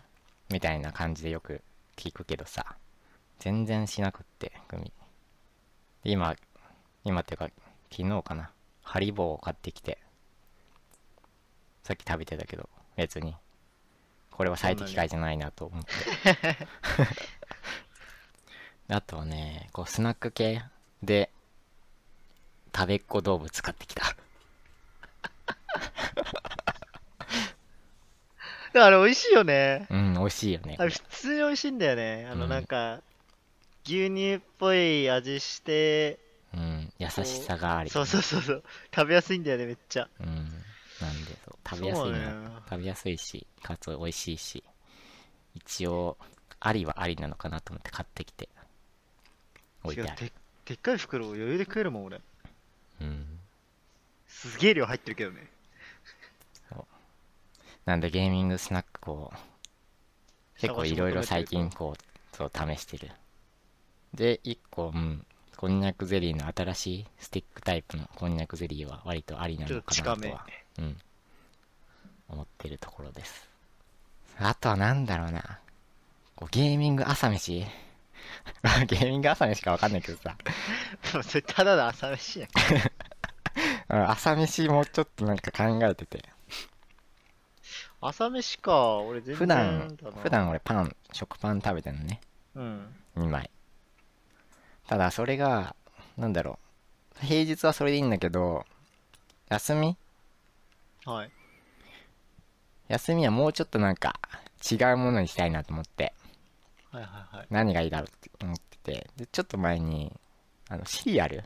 [0.50, 1.62] みたいな感じでよく
[1.96, 2.76] 聞くけどさ
[3.38, 4.92] 全然しなくってグミ。
[6.04, 6.34] で今
[7.04, 7.48] 今っていうか
[7.90, 8.50] 昨日かな。
[8.82, 9.98] ハリボーを買ってきて
[11.84, 13.34] さっき食べてたけど別に。
[14.30, 16.32] これは最適解じゃないなと思って。
[18.88, 20.62] で あとはねこうスナック系
[21.02, 21.30] で
[22.74, 24.16] 食べっ子動物買ってきた
[28.74, 29.86] あれ美味しいよね。
[29.90, 32.28] うん美味しいよねあれ普通に美味しいんだよね。
[32.30, 33.00] あの、うんなんか、
[33.84, 36.18] 牛乳っぽい味して、
[36.54, 38.62] うん優しさがありそうそうそうそう。
[38.94, 40.08] 食べやすいんだよね、めっちゃ。
[40.20, 40.26] うん。
[40.26, 42.18] なんで、食べやすいな。
[42.18, 44.64] ね食べやすいし、かつ美味しいし、
[45.54, 46.16] 一応、
[46.60, 48.48] ありはありなのかなと思って買ってきて、
[49.82, 50.32] 置いてある。
[50.66, 52.20] でっかい袋を余裕で食えるもん、俺。
[53.00, 53.26] うん。
[54.28, 55.46] すげえ量入ってるけどね。
[57.90, 63.10] なんで、ゲーミングスナック、こう、結構いろいろ最近、こう、そう、試してる。
[64.14, 65.26] で、一個、うん、
[65.56, 69.92] こんにゃくゼリーの新しいスティックタイプのこんにゃくゼリーは割とありなのか。
[70.04, 70.46] なとは、
[70.78, 70.96] うん、
[72.28, 73.48] 思ってるところです。
[74.38, 75.58] あとはなんだろうな。
[76.36, 77.66] こうゲーミング朝飯？
[78.86, 80.36] ゲーミング朝飯かわかんないけどさ。
[81.12, 82.50] もうそれただの朝飯やん
[84.08, 86.24] 朝飯もうちょっとなんか考えてて。
[88.00, 92.20] 朝飯か、俺全然普段普段俺パン、食パン食べてるのね。
[92.54, 92.96] うん。
[93.16, 93.50] 2枚。
[94.86, 95.76] ただそれが、
[96.16, 96.58] なんだろ
[97.22, 97.26] う。
[97.26, 98.64] 平日はそれでいいんだけど、
[99.48, 99.96] 休み？
[101.04, 101.30] はい。
[102.88, 104.18] 休みはもうちょっとなんか
[104.70, 106.14] 違うものにしたいなと思って、
[106.90, 107.46] はいはいはい。
[107.50, 110.12] 何がいいだろうって思ってて、で、ちょっと前に、
[110.68, 111.44] あの、シリアル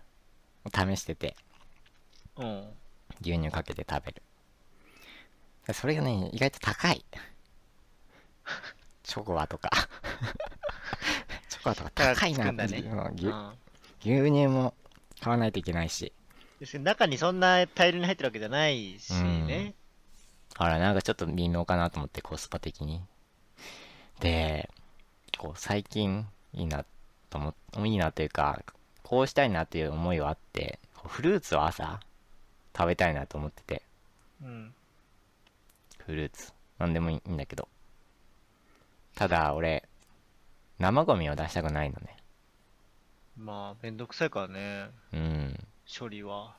[0.64, 1.36] を試してて、
[2.36, 2.68] うん。
[3.20, 4.22] 牛乳かけて食べる。
[5.66, 7.04] でそれがね、意外と高い。
[9.02, 9.70] チョコワとか。
[11.48, 13.52] チョコワとか高いなって、だからつくんうん牛うん
[14.04, 14.74] 牛乳も
[15.20, 16.12] 買わないといけないし。
[16.72, 19.74] 中にそんな大量に入ってるわけじゃないしね。
[20.56, 23.02] あら、なんかちょっと微妙かなと思って、コスパ的に。
[24.20, 24.70] で、
[25.38, 26.84] こう、最近、いいな、
[27.28, 27.54] と思っ、
[27.86, 28.62] いいなというか、
[29.02, 32.00] こうしたいなっていう思いはあって、フルーツを朝、
[32.76, 33.82] 食べたいなと思ってて、
[34.42, 34.74] うん。
[36.06, 36.52] フルーツ。
[36.78, 37.68] なんでもいいんだけど。
[39.14, 39.88] ただ、俺、
[40.78, 42.16] 生ゴミを出したくないのね。
[43.36, 45.66] まあ、めんどくさいからね、うん。
[45.86, 46.56] 処理は。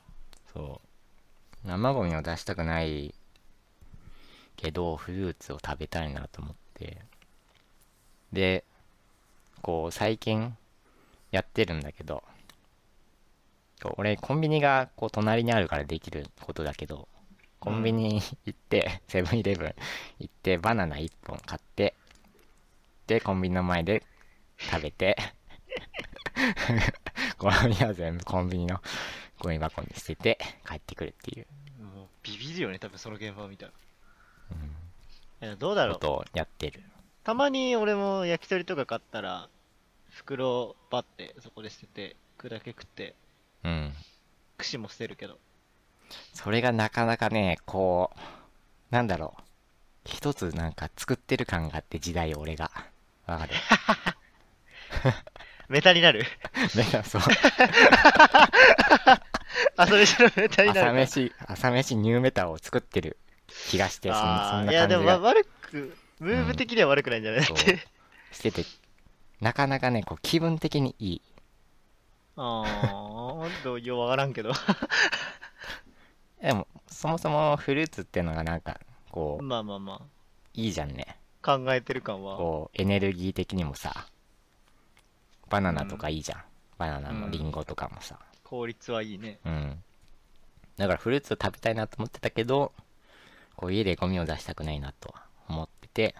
[0.52, 0.80] そ
[1.64, 1.68] う。
[1.68, 3.14] 生ゴミを出したくない
[4.56, 6.98] けど、フルーツを食べたいなと思って。
[8.32, 8.64] で、
[9.62, 10.56] こう、最近
[11.30, 12.22] やってるんだけど、
[13.96, 17.08] 俺、コンビニがこう隣にあるからできることだけど、
[17.60, 19.74] コンビニ行って、 セブンイレブン
[20.18, 21.94] 行って、バナナ1本買って、
[23.06, 24.02] で、コンビニの前で
[24.58, 25.16] 食べて、
[27.38, 28.80] ゴミは全部コンビニの
[29.38, 31.46] ゴミ箱に捨てて帰ってくるっていう
[31.82, 33.72] もう、ビビるよね、多分その現場を見たら。
[35.42, 35.94] いやどうだろう？
[35.94, 36.82] ことをやってる。
[37.24, 39.48] たまに俺も焼き鳥とか買ったら、
[40.10, 43.14] 袋バッてそこで捨てて、具だけ食って、
[43.64, 43.92] うん。
[44.56, 45.38] 串も捨てるけど。
[46.34, 48.18] それがなかなかね、こう、
[48.90, 49.42] なんだろう。
[50.04, 52.70] 一つなんか作ってる感があって時代を俺が。
[53.26, 53.52] わかる？
[55.68, 56.24] メタになる？
[56.76, 57.22] ね、そう。
[59.76, 60.94] 朝飯のメタにな朝る。
[60.94, 63.16] 飯、朝飯ニューメタを作ってる
[63.68, 67.78] 気がして、そんあそんーいや、でも悪く、ムーブ的には悪くないんじゃない、そうって。
[68.32, 68.64] してて、
[69.40, 71.22] なかなかね、こう気分的にいい。
[72.36, 74.52] ああ、どうようわからんけど。
[76.46, 78.78] でも、そもそもフルーツってのがなんか、
[79.10, 80.00] こう、まあまあま
[80.54, 81.18] いいじゃんね。
[81.42, 82.36] あ、考えてる感は。
[82.36, 84.06] こう、エネルギー的にもさ、
[85.50, 86.42] バナナとかいいじゃん。
[86.78, 88.20] バナナのリンゴとかもさ。
[88.44, 89.40] 効率はいいね。
[89.44, 89.82] うん。
[90.76, 92.72] だからフルーツを食べたいなと思ってたけど、
[93.56, 95.12] こう家でゴミを出したくないなと
[95.48, 96.14] 思ってて、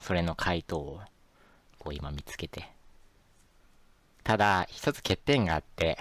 [0.00, 1.02] それの回答を、
[1.78, 2.70] こう今見つけて。
[4.22, 5.98] ただ、一つ欠点があって、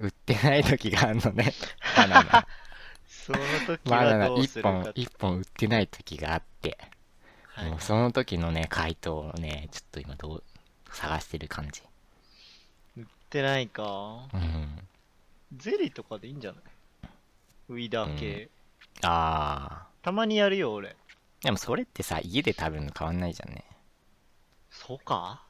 [0.00, 1.52] 売ってない時があるのね。
[1.96, 2.46] バナナ。
[3.06, 4.92] その時バナナはどうす一るか本、。
[4.94, 6.78] 一本売ってない時があって、
[7.46, 10.44] はいもうその時のね、回答をね、ちょっと今どう、
[10.92, 11.82] 探してる感じ。
[12.96, 14.28] 売ってないか？
[14.32, 14.88] うん。
[15.56, 16.62] ゼリーとかでいいんじゃない？
[17.70, 18.48] ウィダー系。
[19.02, 20.90] あたまにやるよ、俺。
[20.90, 20.94] ー。
[21.44, 23.64] でもそれってさ、家で食べるの変わんないじゃんね。
[24.70, 25.42] そうか？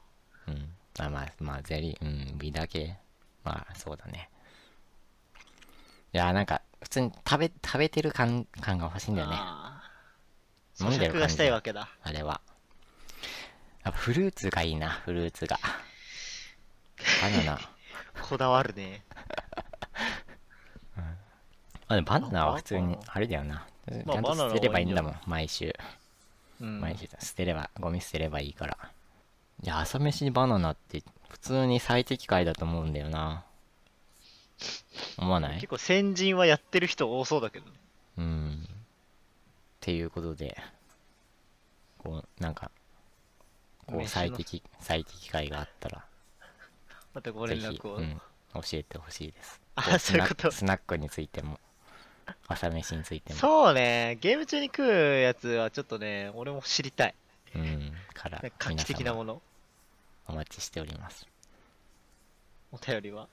[0.47, 0.73] うん。
[0.99, 2.97] あまあ、まあ、ゼリー、うん、ビだけ。
[3.43, 4.29] まあ、そうだね。
[6.13, 9.37] いや、なんか、普通に食べ、食べてる感、感が欲しいんだよね。
[10.81, 11.89] 飲んでる感がしたいわけだ。
[12.01, 12.41] あれは。
[13.83, 15.59] やっぱフルーツがいいな、フルーツが。
[17.21, 17.59] バナナ。
[18.21, 19.03] こだわるね。
[21.87, 23.65] あ、でもバナナは普通にあれだよな。
[23.87, 25.73] ちまあゃんと捨てればいいんだもん、毎週。
[26.61, 26.81] うん。
[26.81, 28.77] 毎週捨てれば、ゴミ捨てればいいから。
[29.63, 33.43] いや、朝飯にバナナって普通に最適解だと思うんだよな。
[35.17, 35.55] 思わない？
[35.55, 37.71] 結構先人はやってる人多そうだけどね。
[38.17, 38.67] うん。
[38.67, 38.71] っ
[39.79, 40.57] ていうことで、
[41.99, 42.71] こう、なんか、
[43.87, 46.05] こう最適、最適解があったら、
[47.13, 47.95] またご連絡を。
[47.95, 48.21] うん、
[48.53, 49.61] 教えてほしいです。
[49.75, 50.51] あこそういうこと？
[50.51, 51.59] スナックについても、
[52.47, 53.39] 朝飯についても。
[53.39, 57.15] そうね、ゲーム中に食うやつはちょっとね、俺も知りたい。
[57.55, 57.93] うん。
[58.13, 59.33] から、画期的なもの。
[59.35, 59.41] の。
[60.27, 61.25] お待ちしております。
[62.71, 63.27] お便りは？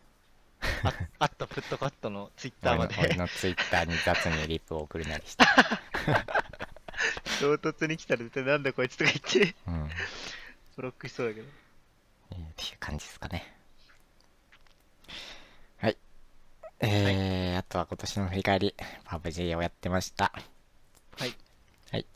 [0.83, 3.15] ああったプットカットのツイッターま俺の俺で。
[3.15, 5.45] のツイッターに雑にリップを送るなりして。
[7.41, 9.91] 唐突に来たら絶対なんだこいつとか言って、うん。
[10.77, 11.47] ブロックしそうだけど。
[12.33, 13.55] えーっていう感じですかね。
[15.79, 15.97] はい。
[16.81, 20.33] えー、あとは今年の振り返り、パブ G をやってました。
[21.19, 21.35] はい。
[21.93, 22.07] はい。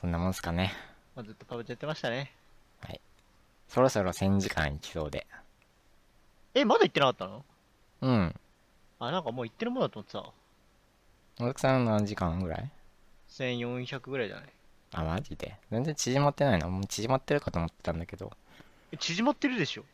[0.00, 0.72] そんなもんすかね。
[1.14, 2.32] まあ、ずっとパブチやってましたね。
[3.68, 5.28] そろそろ1000時間いきそうで。
[6.54, 7.44] え、まだ行ってなかったの？
[8.02, 8.34] うん。
[8.98, 10.18] あ、なんかもう行ってるもんだと思ってた。
[11.44, 12.70] 小沢さん何時間ぐらい
[13.30, 14.52] ？1400ぐらいじゃない
[14.92, 15.56] あ、マジで？
[15.70, 18.32] 全然縮まってないのもう縮まってるかと思ってたんだけど。
[18.92, 19.84] え縮まってるでしょ？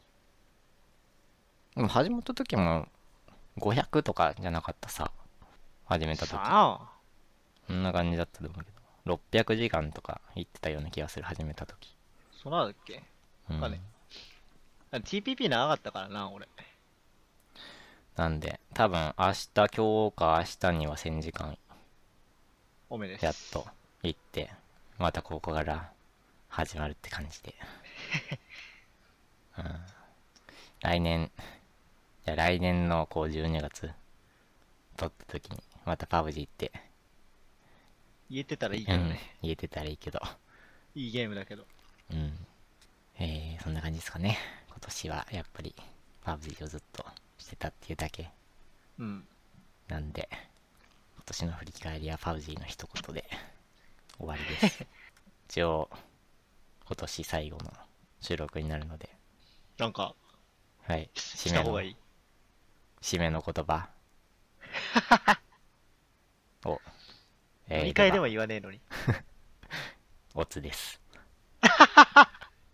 [1.77, 2.89] でも始まった時も
[3.59, 5.11] 500とかじゃなかったさ。
[5.85, 6.31] 始めた時。
[6.31, 6.91] さあ。
[7.69, 8.71] こんな感じだったと思うけ
[9.05, 9.17] ど。
[9.33, 11.95] 600時間とか言ってたような気がする、始めた時。
[12.43, 13.03] そんなだっけ？
[13.51, 13.81] うんかね
[14.93, 16.49] ?TPP 長かったからな、俺。
[18.17, 21.59] なんで、多分明日、今日か明日には1000時間
[22.89, 23.25] おめです。
[23.25, 23.67] やっと
[24.03, 24.51] 行って、
[24.97, 25.93] またここから
[26.49, 27.55] 始まるって感じで。
[29.59, 29.65] うん、
[30.81, 31.31] 来年、
[32.25, 33.93] じゃあ来年のこう12月、
[34.97, 36.73] 撮った時に、またパブジ行って、
[38.31, 40.19] 言えてたらいいうんけどね。、言えてたらいいけど、
[40.95, 41.67] いいゲームだけど。
[42.13, 42.47] うん。
[43.19, 44.39] えー、そんな感じですかね。
[44.69, 45.75] 今年はやっぱり、
[46.25, 47.05] パブジをずっと
[47.47, 48.29] してたっていうだけ
[48.99, 49.25] うん。
[49.87, 50.29] なんで、
[51.15, 53.25] 今年の振り返りはパウジーの一言で
[54.19, 54.87] 終わりです。
[55.49, 55.89] 一応、
[56.87, 57.73] 今年最後の
[58.21, 59.17] 収録になるので、
[59.79, 60.17] なんか、
[60.89, 61.97] はい、し締めのた方がいい。
[63.01, 63.91] 締めの言葉
[66.69, 66.81] を、
[67.69, 68.81] え2回でもでは言わねえのに。
[70.35, 71.01] オツです。